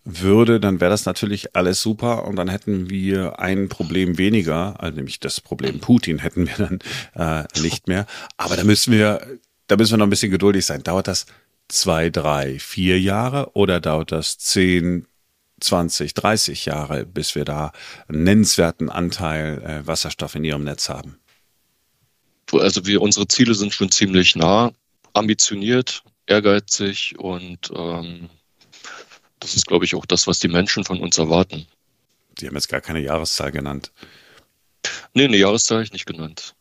würde, 0.03 0.59
dann 0.59 0.79
wäre 0.79 0.89
das 0.89 1.05
natürlich 1.05 1.55
alles 1.55 1.81
super 1.81 2.25
und 2.25 2.35
dann 2.35 2.49
hätten 2.49 2.89
wir 2.89 3.39
ein 3.39 3.69
Problem 3.69 4.17
weniger, 4.17 4.81
also 4.81 4.95
nämlich 4.95 5.19
das 5.19 5.39
Problem 5.39 5.79
Putin 5.79 6.17
hätten 6.17 6.47
wir 6.47 6.55
dann 6.55 6.79
äh, 7.13 7.61
nicht 7.61 7.87
mehr. 7.87 8.07
Aber 8.37 8.55
da 8.55 8.63
müssen 8.63 8.91
wir, 8.91 9.21
da 9.67 9.77
müssen 9.77 9.91
wir 9.91 9.97
noch 9.97 10.07
ein 10.07 10.11
bisschen 10.11 10.31
geduldig 10.31 10.65
sein. 10.65 10.81
Dauert 10.81 11.07
das 11.07 11.27
zwei, 11.71 12.09
drei, 12.09 12.59
vier 12.59 12.99
Jahre 12.99 13.51
oder 13.53 13.79
dauert 13.79 14.11
das 14.11 14.37
zehn, 14.37 15.07
20, 15.59 16.13
30 16.13 16.65
Jahre, 16.65 17.05
bis 17.05 17.35
wir 17.35 17.45
da 17.45 17.71
einen 18.07 18.23
nennenswerten 18.23 18.89
Anteil 18.89 19.61
äh, 19.63 19.87
Wasserstoff 19.87 20.35
in 20.35 20.43
ihrem 20.43 20.63
Netz 20.63 20.89
haben? 20.89 21.17
Also 22.51 22.85
wir, 22.85 23.01
unsere 23.01 23.27
Ziele 23.27 23.53
sind 23.53 23.73
schon 23.73 23.91
ziemlich 23.91 24.35
nah, 24.35 24.71
ambitioniert, 25.13 26.03
ehrgeizig 26.25 27.17
und 27.17 27.71
ähm, 27.73 28.29
das 29.39 29.55
ist, 29.55 29.67
glaube 29.67 29.85
ich, 29.85 29.95
auch 29.95 30.05
das, 30.05 30.27
was 30.27 30.39
die 30.39 30.49
Menschen 30.49 30.83
von 30.83 30.99
uns 30.99 31.17
erwarten. 31.17 31.65
Sie 32.37 32.47
haben 32.47 32.55
jetzt 32.55 32.69
gar 32.69 32.81
keine 32.81 32.99
Jahreszahl 32.99 33.51
genannt. 33.51 33.91
Nee, 35.13 35.25
eine 35.25 35.37
Jahreszahl 35.37 35.77
habe 35.77 35.85
ich 35.85 35.93
nicht 35.93 36.05
genannt. 36.05 36.55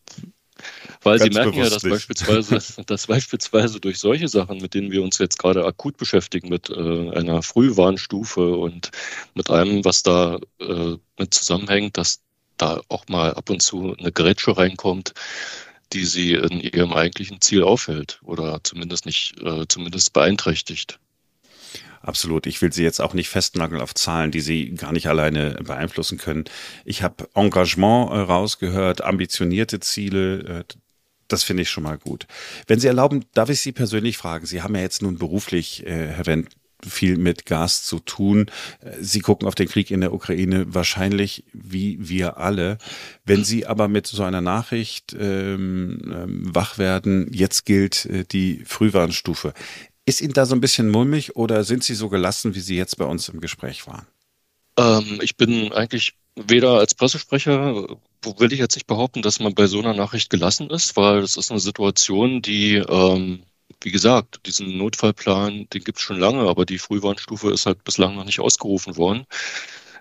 Weil 1.03 1.19
Ganz 1.19 1.35
Sie 1.35 1.41
merken 1.41 1.59
ja, 1.59 1.71
dass 1.71 1.83
beispielsweise, 1.83 2.59
dass 2.87 3.07
beispielsweise 3.07 3.81
durch 3.81 3.99
solche 3.99 4.29
Sachen, 4.29 4.59
mit 4.59 4.75
denen 4.75 4.91
wir 4.91 5.03
uns 5.03 5.19
jetzt 5.19 5.39
gerade 5.39 5.65
akut 5.65 5.97
beschäftigen, 5.97 6.49
mit 6.49 6.69
äh, 6.69 7.11
einer 7.11 7.43
Frühwarnstufe 7.43 8.57
und 8.57 8.91
mit 9.35 9.49
allem, 9.49 9.85
was 9.85 10.03
da 10.03 10.39
äh, 10.61 10.97
mit 11.19 11.33
zusammenhängt, 11.33 11.97
dass 11.97 12.21
da 12.59 12.83
auch 12.89 13.09
mal 13.09 13.33
ab 13.33 13.49
und 13.49 13.63
zu 13.63 13.97
eine 13.99 14.13
Grätsche 14.13 14.57
reinkommt, 14.57 15.15
die 15.93 16.05
sie 16.05 16.35
in 16.35 16.61
ihrem 16.61 16.93
eigentlichen 16.93 17.41
Ziel 17.41 17.63
aufhält 17.63 18.21
oder 18.23 18.61
zumindest 18.63 19.07
nicht, 19.07 19.41
äh, 19.43 19.65
zumindest 19.69 20.13
beeinträchtigt. 20.13 20.99
Absolut. 22.03 22.47
Ich 22.47 22.63
will 22.63 22.73
Sie 22.73 22.83
jetzt 22.83 23.01
auch 23.01 23.13
nicht 23.13 23.29
festnageln 23.29 23.81
auf 23.81 23.95
Zahlen, 23.95 24.31
die 24.31 24.41
Sie 24.41 24.75
gar 24.75 24.93
nicht 24.93 25.07
alleine 25.07 25.59
beeinflussen 25.63 26.17
können. 26.17 26.45
Ich 26.85 27.03
habe 27.03 27.29
Engagement 27.35 28.11
äh, 28.11 28.21
rausgehört, 28.21 29.03
ambitionierte 29.03 29.81
Ziele. 29.81 30.65
Äh, 31.31 31.41
das 31.41 31.45
finde 31.45 31.63
ich 31.63 31.71
schon 31.71 31.85
mal 31.85 31.99
gut. 31.99 32.27
Wenn 32.67 32.81
Sie 32.81 32.89
erlauben, 32.89 33.25
darf 33.35 33.51
ich 33.51 33.61
Sie 33.61 33.73
persönlich 33.73 34.17
fragen. 34.17 34.47
Sie 34.47 34.63
haben 34.63 34.75
ja 34.75 34.83
jetzt 34.83 35.03
nun 35.03 35.19
beruflich, 35.19 35.87
äh, 35.87 36.09
Herr 36.09 36.27
Wendt, 36.27 36.49
viel 36.87 37.19
mit 37.19 37.45
Gas 37.45 37.83
zu 37.83 37.99
tun. 37.99 38.47
Sie 39.01 39.21
gucken 39.21 39.47
auf 39.47 39.55
den 39.55 39.69
Krieg 39.69 39.91
in 39.91 40.01
der 40.01 40.15
Ukraine 40.15 40.75
wahrscheinlich 40.75 41.45
wie 41.53 41.99
wir 42.01 42.39
alle. 42.39 42.79
Wenn 43.25 43.45
Sie 43.45 43.67
aber 43.67 43.89
mit 43.89 44.07
so 44.07 44.23
einer 44.23 44.41
Nachricht 44.41 45.15
ähm, 45.19 46.01
ähm 46.11 46.55
wach 46.55 46.79
werden, 46.79 47.31
jetzt 47.35 47.67
gilt 47.67 48.07
äh, 48.07 48.25
die 48.25 48.63
Frühwarnstufe. 48.65 49.53
Ist 50.07 50.23
Ihnen 50.23 50.33
da 50.33 50.47
so 50.47 50.55
ein 50.55 50.63
bisschen 50.63 50.89
mulmig 50.89 51.37
oder 51.37 51.65
sind 51.65 51.85
Sie 51.85 51.95
so 51.95 52.09
gelassen, 52.09 52.55
wie 52.55 52.61
Sie 52.61 52.77
jetzt 52.77 52.97
bei 52.97 53.05
uns 53.05 53.29
im 53.29 53.43
Gespräch 53.43 53.87
waren? 53.87 54.07
Ähm, 54.79 55.21
ich 55.21 55.37
bin 55.37 55.73
eigentlich 55.75 56.15
weder 56.35 56.79
als 56.79 56.95
Pressesprecher, 56.95 57.89
will 58.23 58.53
ich 58.53 58.59
jetzt 58.59 58.77
nicht 58.77 58.87
behaupten, 58.87 59.23
dass 59.23 59.41
man 59.41 59.55
bei 59.55 59.67
so 59.67 59.79
einer 59.79 59.95
Nachricht 59.95 60.31
gelassen 60.31 60.71
ist, 60.71 60.97
weil 60.97 61.19
es 61.19 61.37
ist 61.37 61.51
eine 61.51 61.61
Situation, 61.61 62.43
die 62.43 62.77
ähm, 62.77 63.45
wie 63.83 63.91
gesagt, 63.91 64.41
diesen 64.47 64.77
Notfallplan, 64.77 65.69
den 65.71 65.85
gibt 65.85 65.99
es 65.99 66.05
schon 66.05 66.19
lange, 66.19 66.49
aber 66.49 66.67
die 66.67 66.79
Frühwarnstufe 66.79 67.51
ist 67.51 67.67
halt 67.67 67.83
bislang 67.85 68.15
noch 68.15 68.25
nicht 68.25 68.41
ausgerufen 68.41 68.97
worden. 68.97 69.27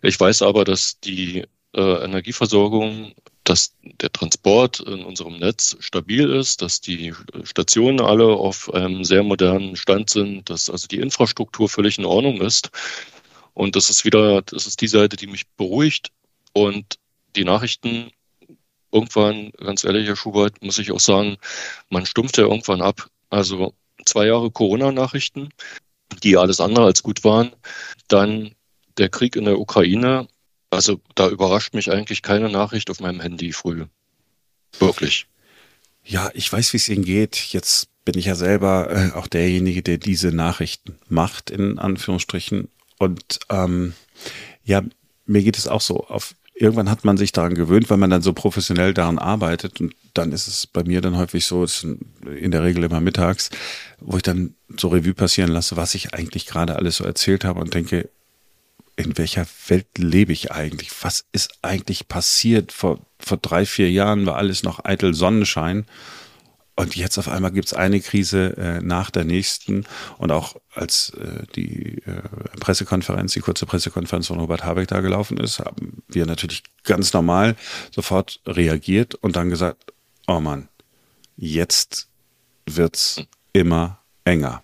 Ich 0.01 0.19
weiß 0.19 0.41
aber, 0.41 0.65
dass 0.65 0.99
die 0.99 1.45
äh, 1.73 2.03
Energieversorgung, 2.03 3.13
dass 3.43 3.75
der 3.83 4.11
Transport 4.11 4.79
in 4.81 5.03
unserem 5.03 5.37
Netz 5.39 5.77
stabil 5.79 6.29
ist, 6.29 6.61
dass 6.61 6.81
die 6.81 7.13
Stationen 7.43 8.01
alle 8.01 8.25
auf 8.25 8.73
einem 8.73 9.03
sehr 9.03 9.23
modernen 9.23 9.75
Stand 9.75 10.09
sind, 10.09 10.49
dass 10.49 10.69
also 10.69 10.87
die 10.87 10.99
Infrastruktur 10.99 11.69
völlig 11.69 11.97
in 11.97 12.05
Ordnung 12.05 12.41
ist. 12.41 12.69
Und 13.53 13.75
das 13.75 13.89
ist 13.89 14.05
wieder, 14.05 14.41
das 14.41 14.67
ist 14.67 14.81
die 14.81 14.87
Seite, 14.87 15.17
die 15.17 15.27
mich 15.27 15.47
beruhigt. 15.57 16.11
Und 16.53 16.99
die 17.35 17.43
Nachrichten 17.43 18.11
irgendwann, 18.91 19.51
ganz 19.51 19.83
ehrlich, 19.83 20.07
Herr 20.07 20.15
Schubert, 20.15 20.61
muss 20.63 20.79
ich 20.79 20.91
auch 20.91 20.99
sagen, 20.99 21.37
man 21.89 22.05
stumpft 22.05 22.37
ja 22.37 22.43
irgendwann 22.43 22.81
ab. 22.81 23.09
Also 23.29 23.73
zwei 24.05 24.25
Jahre 24.25 24.51
Corona-Nachrichten, 24.51 25.49
die 26.23 26.37
alles 26.37 26.59
andere 26.59 26.85
als 26.85 27.03
gut 27.03 27.23
waren. 27.23 27.51
Dann 28.07 28.55
der 28.97 29.09
Krieg 29.09 29.35
in 29.35 29.45
der 29.45 29.59
Ukraine. 29.59 30.27
Also 30.69 30.99
da 31.15 31.29
überrascht 31.29 31.73
mich 31.73 31.91
eigentlich 31.91 32.21
keine 32.21 32.49
Nachricht 32.49 32.89
auf 32.89 32.99
meinem 32.99 33.19
Handy 33.19 33.53
früh. 33.53 33.85
Wirklich. 34.79 35.27
Ja, 36.03 36.31
ich 36.33 36.51
weiß, 36.51 36.73
wie 36.73 36.77
es 36.77 36.89
Ihnen 36.89 37.05
geht. 37.05 37.37
Jetzt 37.37 37.89
bin 38.05 38.17
ich 38.17 38.25
ja 38.25 38.35
selber 38.35 38.89
äh, 38.89 39.17
auch 39.17 39.27
derjenige, 39.27 39.83
der 39.83 39.97
diese 39.97 40.31
Nachrichten 40.31 40.97
macht, 41.07 41.49
in 41.49 41.77
Anführungsstrichen. 41.77 42.69
Und 42.97 43.39
ähm, 43.49 43.93
ja, 44.63 44.83
mir 45.25 45.43
geht 45.43 45.57
es 45.57 45.67
auch 45.67 45.81
so. 45.81 46.07
Auf 46.07 46.33
irgendwann 46.59 46.89
hat 46.89 47.05
man 47.05 47.17
sich 47.17 47.31
daran 47.31 47.55
gewöhnt, 47.55 47.89
weil 47.89 47.97
man 47.97 48.09
dann 48.09 48.21
so 48.21 48.33
professionell 48.33 48.93
daran 48.93 49.17
arbeitet. 49.17 49.79
Und 49.79 49.95
dann 50.13 50.33
ist 50.33 50.47
es 50.47 50.67
bei 50.67 50.83
mir 50.83 50.99
dann 50.99 51.15
häufig 51.15 51.45
so, 51.45 51.65
in 51.83 52.51
der 52.51 52.63
Regel 52.63 52.83
immer 52.83 52.99
mittags, 52.99 53.49
wo 53.99 54.17
ich 54.17 54.23
dann 54.23 54.55
so 54.77 54.89
Revue 54.89 55.13
passieren 55.13 55.51
lasse, 55.51 55.77
was 55.77 55.95
ich 55.95 56.13
eigentlich 56.13 56.45
gerade 56.45 56.75
alles 56.75 56.97
so 56.97 57.05
erzählt 57.05 57.45
habe 57.45 57.61
und 57.61 57.73
denke, 57.73 58.09
in 58.97 59.17
welcher 59.17 59.47
Welt 59.67 59.87
lebe 59.97 60.33
ich 60.33 60.51
eigentlich? 60.51 60.91
Was 61.01 61.23
ist 61.31 61.53
eigentlich 61.61 62.09
passiert? 62.09 62.73
Vor, 62.73 62.99
vor 63.19 63.37
drei, 63.37 63.65
vier 63.65 63.89
Jahren 63.89 64.25
war 64.25 64.35
alles 64.35 64.63
noch 64.63 64.83
eitel 64.83 65.13
Sonnenschein. 65.13 65.85
Und 66.79 66.95
jetzt 66.95 67.17
auf 67.17 67.27
einmal 67.27 67.51
gibt 67.51 67.65
es 67.65 67.73
eine 67.73 67.99
Krise 67.99 68.55
äh, 68.55 68.81
nach 68.81 69.11
der 69.11 69.25
nächsten. 69.25 69.83
Und 70.17 70.31
auch 70.31 70.55
als 70.73 71.09
äh, 71.09 71.43
die 71.53 71.97
äh, 72.05 72.21
Pressekonferenz, 72.61 73.33
die 73.33 73.41
kurze 73.41 73.65
Pressekonferenz 73.65 74.27
von 74.27 74.39
Robert 74.39 74.63
Habeck 74.63 74.87
da 74.87 75.01
gelaufen 75.01 75.37
ist, 75.39 75.59
haben 75.59 76.03
wir 76.07 76.25
natürlich 76.25 76.63
ganz 76.85 77.11
normal 77.11 77.57
sofort 77.91 78.39
reagiert 78.47 79.13
und 79.15 79.35
dann 79.35 79.49
gesagt, 79.49 79.91
oh 80.25 80.39
Mann, 80.39 80.69
jetzt 81.35 82.07
wird's 82.65 83.23
immer 83.51 83.99
enger. 84.23 84.63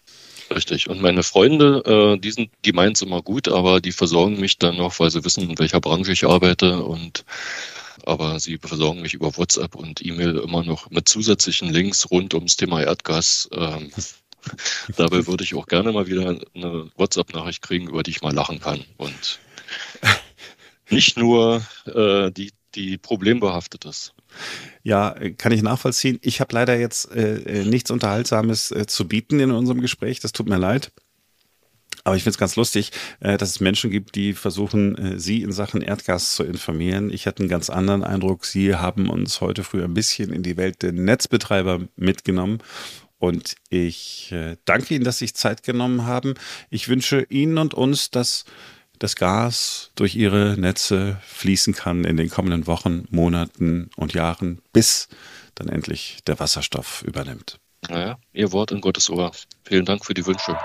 Richtig. 0.56 0.89
Und 0.89 1.01
meine 1.01 1.21
Freunde, 1.21 2.15
äh, 2.15 2.17
die, 2.17 2.49
die 2.63 2.71
meinen 2.71 2.93
es 2.93 3.01
immer 3.01 3.23
gut, 3.23 3.49
aber 3.49 3.82
die 3.82 3.91
versorgen 3.91 4.39
mich 4.39 4.58
dann 4.58 4.78
noch, 4.78 4.97
weil 5.01 5.12
sie 5.12 5.25
wissen, 5.25 5.49
in 5.49 5.60
welcher 5.60 5.82
Branche 5.82 6.13
ich 6.13 6.25
arbeite 6.25 6.82
und 6.82 7.25
aber 8.06 8.39
sie 8.39 8.58
versorgen 8.58 9.02
mich 9.02 9.13
über 9.13 9.36
WhatsApp 9.38 9.76
und 9.76 10.06
E-Mail 10.06 10.38
immer 10.38 10.63
noch 10.63 10.89
mit 10.89 11.08
zusätzlichen 11.08 11.72
Links 11.72 12.10
rund 12.12 12.34
ums 12.34 12.58
Thema 12.58 12.82
Erdgas. 12.82 13.50
Ähm, 13.54 13.91
dabei 14.98 15.28
würde 15.28 15.44
ich 15.44 15.56
auch 15.56 15.68
gerne 15.68 15.91
mal 15.91 16.08
wieder 16.08 16.39
eine 16.54 16.89
WhatsApp-Nachricht 16.96 17.62
kriegen, 17.62 17.88
über 17.88 18.04
die 18.04 18.12
ich 18.12 18.22
mal 18.22 18.34
lachen 18.34 18.60
kann. 18.60 18.84
Und 18.98 19.39
nicht 20.89 21.18
nur 21.18 21.65
äh, 21.86 22.32
die, 22.32 22.52
die 22.76 22.98
problembehaftet 22.98 23.86
ist. 23.86 24.13
Ja, 24.84 25.15
kann 25.38 25.52
ich 25.52 25.62
nachvollziehen. 25.62 26.20
Ich 26.22 26.41
habe 26.41 26.54
leider 26.54 26.78
jetzt 26.78 27.12
äh, 27.12 27.62
äh, 27.62 27.65
nichts 27.65 27.89
Unterhaltsames 27.91 28.72
äh, 28.72 28.86
zu 28.86 29.08
bieten 29.08 29.39
in 29.39 29.52
unserem 29.52 29.82
Gespräch. 29.82 30.20
Das 30.20 30.34
tut 30.34 30.48
mir 30.48 30.58
leid. 30.58 30.91
Aber 32.06 32.15
ich 32.15 32.24
finde 32.24 32.36
es 32.36 32.38
ganz 32.38 32.56
lustig, 32.56 32.91
äh, 33.20 33.38
dass 33.38 33.50
es 33.50 33.60
Menschen 33.60 33.89
gibt, 33.89 34.15
die 34.15 34.34
versuchen, 34.34 34.96
äh, 34.96 35.20
Sie 35.20 35.41
in 35.41 35.52
Sachen 35.52 35.82
Erdgas 35.82 36.36
zu 36.36 36.44
informieren. 36.44 37.12
Ich 37.12 37.26
hatte 37.26 37.41
einen 37.41 37.50
ganz 37.50 37.72
anderen 37.72 38.04
Eindruck. 38.04 38.46
Sie 38.46 38.76
haben 38.76 39.10
uns 39.10 39.41
heute 39.41 39.63
früh 39.63 39.84
ein 39.84 39.96
bisschen 39.96 40.32
in 40.32 40.44
die 40.44 40.56
Welt 40.56 40.84
der 40.84 40.94
Netzbetreiber 40.94 41.82
mitgenommen. 41.96 42.60
Und 43.18 43.56
ich 43.70 44.32
äh, 44.32 44.56
danke 44.65 44.94
Ihnen, 44.94 45.04
dass 45.04 45.18
Sie 45.18 45.26
sich 45.26 45.34
Zeit 45.34 45.63
genommen 45.63 46.06
haben. 46.06 46.36
Ich 46.70 46.88
wünsche 46.89 47.26
Ihnen 47.30 47.58
und 47.58 47.74
uns, 47.74 48.12
dass 48.12 48.46
das 49.00 49.15
Gas 49.15 49.89
durch 49.96 50.15
Ihre 50.15 50.58
Netze 50.60 51.20
fließen 51.26 51.74
kann 51.74 52.04
in 52.04 52.18
den 52.18 52.30
kommenden 52.30 52.68
Wochen, 52.68 53.06
Monaten 53.10 53.89
und 53.96 54.13
Jahren, 54.13 54.62
bis 54.74 55.08
dann 55.56 55.70
endlich 55.70 56.20
der 56.28 56.39
Wasserstoff 56.39 57.04
übernimmt. 57.04 57.60
Naja, 57.89 58.17
Ihr 58.34 58.52
Wort 58.52 58.71
in 58.71 58.82
Gottes 58.82 59.10
Ohr. 59.10 59.32
Vielen 59.63 59.86
Dank 59.86 60.06
für 60.06 60.13
die 60.13 60.26
Wünsche. 60.26 60.58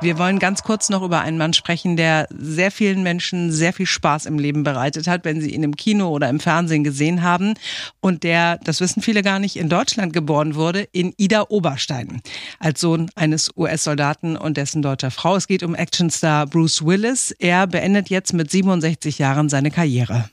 Wir 0.00 0.16
wollen 0.16 0.38
ganz 0.38 0.62
kurz 0.62 0.90
noch 0.90 1.02
über 1.02 1.22
einen 1.22 1.38
Mann 1.38 1.54
sprechen, 1.54 1.96
der 1.96 2.28
sehr 2.30 2.70
vielen 2.70 3.02
Menschen 3.02 3.50
sehr 3.50 3.72
viel 3.72 3.86
Spaß 3.86 4.26
im 4.26 4.38
Leben 4.38 4.62
bereitet 4.62 5.08
hat, 5.08 5.24
wenn 5.24 5.40
sie 5.40 5.52
ihn 5.52 5.64
im 5.64 5.74
Kino 5.74 6.10
oder 6.10 6.28
im 6.28 6.38
Fernsehen 6.38 6.84
gesehen 6.84 7.24
haben. 7.24 7.54
Und 8.00 8.22
der, 8.22 8.58
das 8.58 8.80
wissen 8.80 9.02
viele 9.02 9.24
gar 9.24 9.40
nicht, 9.40 9.56
in 9.56 9.68
Deutschland 9.68 10.12
geboren 10.12 10.54
wurde, 10.54 10.82
in 10.92 11.14
Ida 11.16 11.46
Oberstein, 11.48 12.22
als 12.60 12.80
Sohn 12.80 13.10
eines 13.16 13.50
US-Soldaten 13.56 14.36
und 14.36 14.56
dessen 14.56 14.82
deutscher 14.82 15.10
Frau. 15.10 15.34
Es 15.34 15.48
geht 15.48 15.64
um 15.64 15.74
Actionstar 15.74 16.46
Bruce 16.46 16.86
Willis. 16.86 17.32
Er 17.32 17.66
beendet 17.66 18.08
jetzt 18.08 18.32
mit 18.32 18.52
67 18.52 19.18
Jahren 19.18 19.48
seine 19.48 19.72
Karriere. 19.72 20.30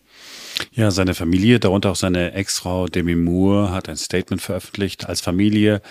Ja, 0.72 0.92
seine 0.92 1.14
Familie, 1.14 1.60
darunter 1.60 1.92
auch 1.92 1.96
seine 1.96 2.34
Ex-Frau 2.34 2.88
Demi 2.88 3.16
Moore, 3.16 3.72
hat 3.72 3.90
ein 3.90 3.98
Statement 3.98 4.42
veröffentlicht. 4.42 5.08
Als 5.08 5.22
Familie 5.22 5.82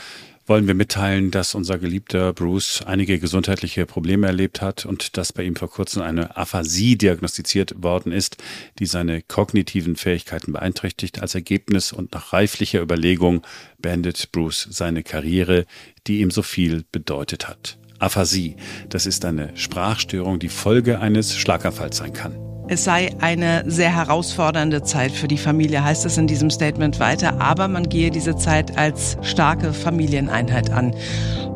wollen 0.46 0.66
wir 0.66 0.74
mitteilen, 0.74 1.31
dass 1.31 1.55
unser 1.55 1.79
geliebter 1.79 2.33
Bruce 2.33 2.83
einige 2.85 3.18
gesundheitliche 3.18 3.87
Probleme 3.87 4.27
erlebt 4.27 4.61
hat 4.61 4.85
und 4.85 5.16
dass 5.16 5.33
bei 5.33 5.42
ihm 5.42 5.57
vor 5.57 5.70
kurzem 5.70 6.03
eine 6.03 6.37
Aphasie 6.37 6.96
diagnostiziert 6.96 7.83
worden 7.83 8.12
ist, 8.12 8.37
die 8.79 8.87
seine 8.87 9.22
kognitiven 9.22 9.96
Fähigkeiten 9.96 10.53
beeinträchtigt. 10.53 11.22
Als 11.22 11.35
Ergebnis 11.35 11.92
und 11.92 12.12
nach 12.12 12.33
reiflicher 12.33 12.83
Überlegung 12.83 13.42
beendet 13.79 14.33
Bruce 14.33 14.68
seine 14.70 15.03
Karriere, 15.03 15.64
die 16.07 16.20
ihm 16.20 16.31
so 16.31 16.42
viel 16.42 16.85
bedeutet 16.92 17.48
hat. 17.48 17.79
Aphasie, 17.98 18.57
das 18.90 19.07
ist 19.07 19.24
eine 19.24 19.57
Sprachstörung, 19.57 20.38
die 20.38 20.48
Folge 20.50 21.00
eines 21.00 21.37
Schlaganfalls 21.37 21.96
sein 21.96 22.12
kann. 22.12 22.43
Es 22.66 22.85
sei 22.85 23.11
eine 23.20 23.62
sehr 23.66 23.94
herausfordernde 23.94 24.83
Zeit 24.83 25.12
für 25.12 25.29
die 25.29 25.37
Familie, 25.37 25.85
heißt 25.85 26.07
es 26.07 26.16
in 26.16 26.27
diesem 26.27 26.48
Statement 26.48 26.98
weiter, 26.98 27.40
aber 27.40 27.68
man 27.68 27.90
gehe 27.90 28.11
diese 28.11 28.37
Zeit 28.37 28.79
als 28.79 29.18
starke 29.20 29.74
Familieneinheit 29.74 30.70
an. 30.70 30.94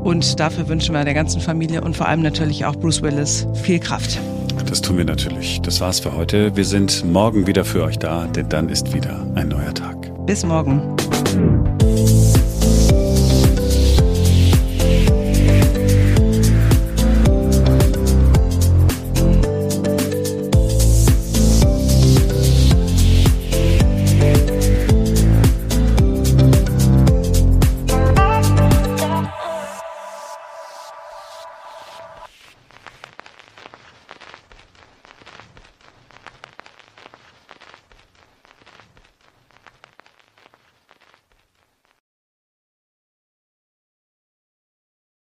Und 0.05 0.39
dafür 0.39 0.69
wünschen 0.69 0.95
wir 0.95 1.05
der 1.05 1.15
ganzen 1.15 1.41
Familie 1.41 1.81
und 1.81 1.97
vor 1.97 2.09
allem 2.09 2.21
natürlich 2.21 2.67
auch 2.67 2.77
Bruce 2.77 3.01
Willis 3.01 3.47
viel 3.55 3.79
Kraft. 3.79 4.21
Das 4.69 4.83
tun 4.83 4.99
wir 4.99 5.05
natürlich. 5.07 5.63
Das 5.63 5.81
war's 5.81 6.01
für 6.01 6.15
heute. 6.15 6.55
Wir 6.57 6.65
sind 6.67 7.05
morgen 7.11 7.47
wieder 7.47 7.65
für 7.65 7.85
euch 7.85 7.99
da, 7.99 8.27
denn 8.27 8.51
dann 8.51 8.69
ist 8.69 8.93
wieder 8.93 9.27
ein 9.35 9.49
neuer 9.49 9.73
Tag. 9.73 9.97
Bis 10.27 10.45
morgen. 10.45 10.98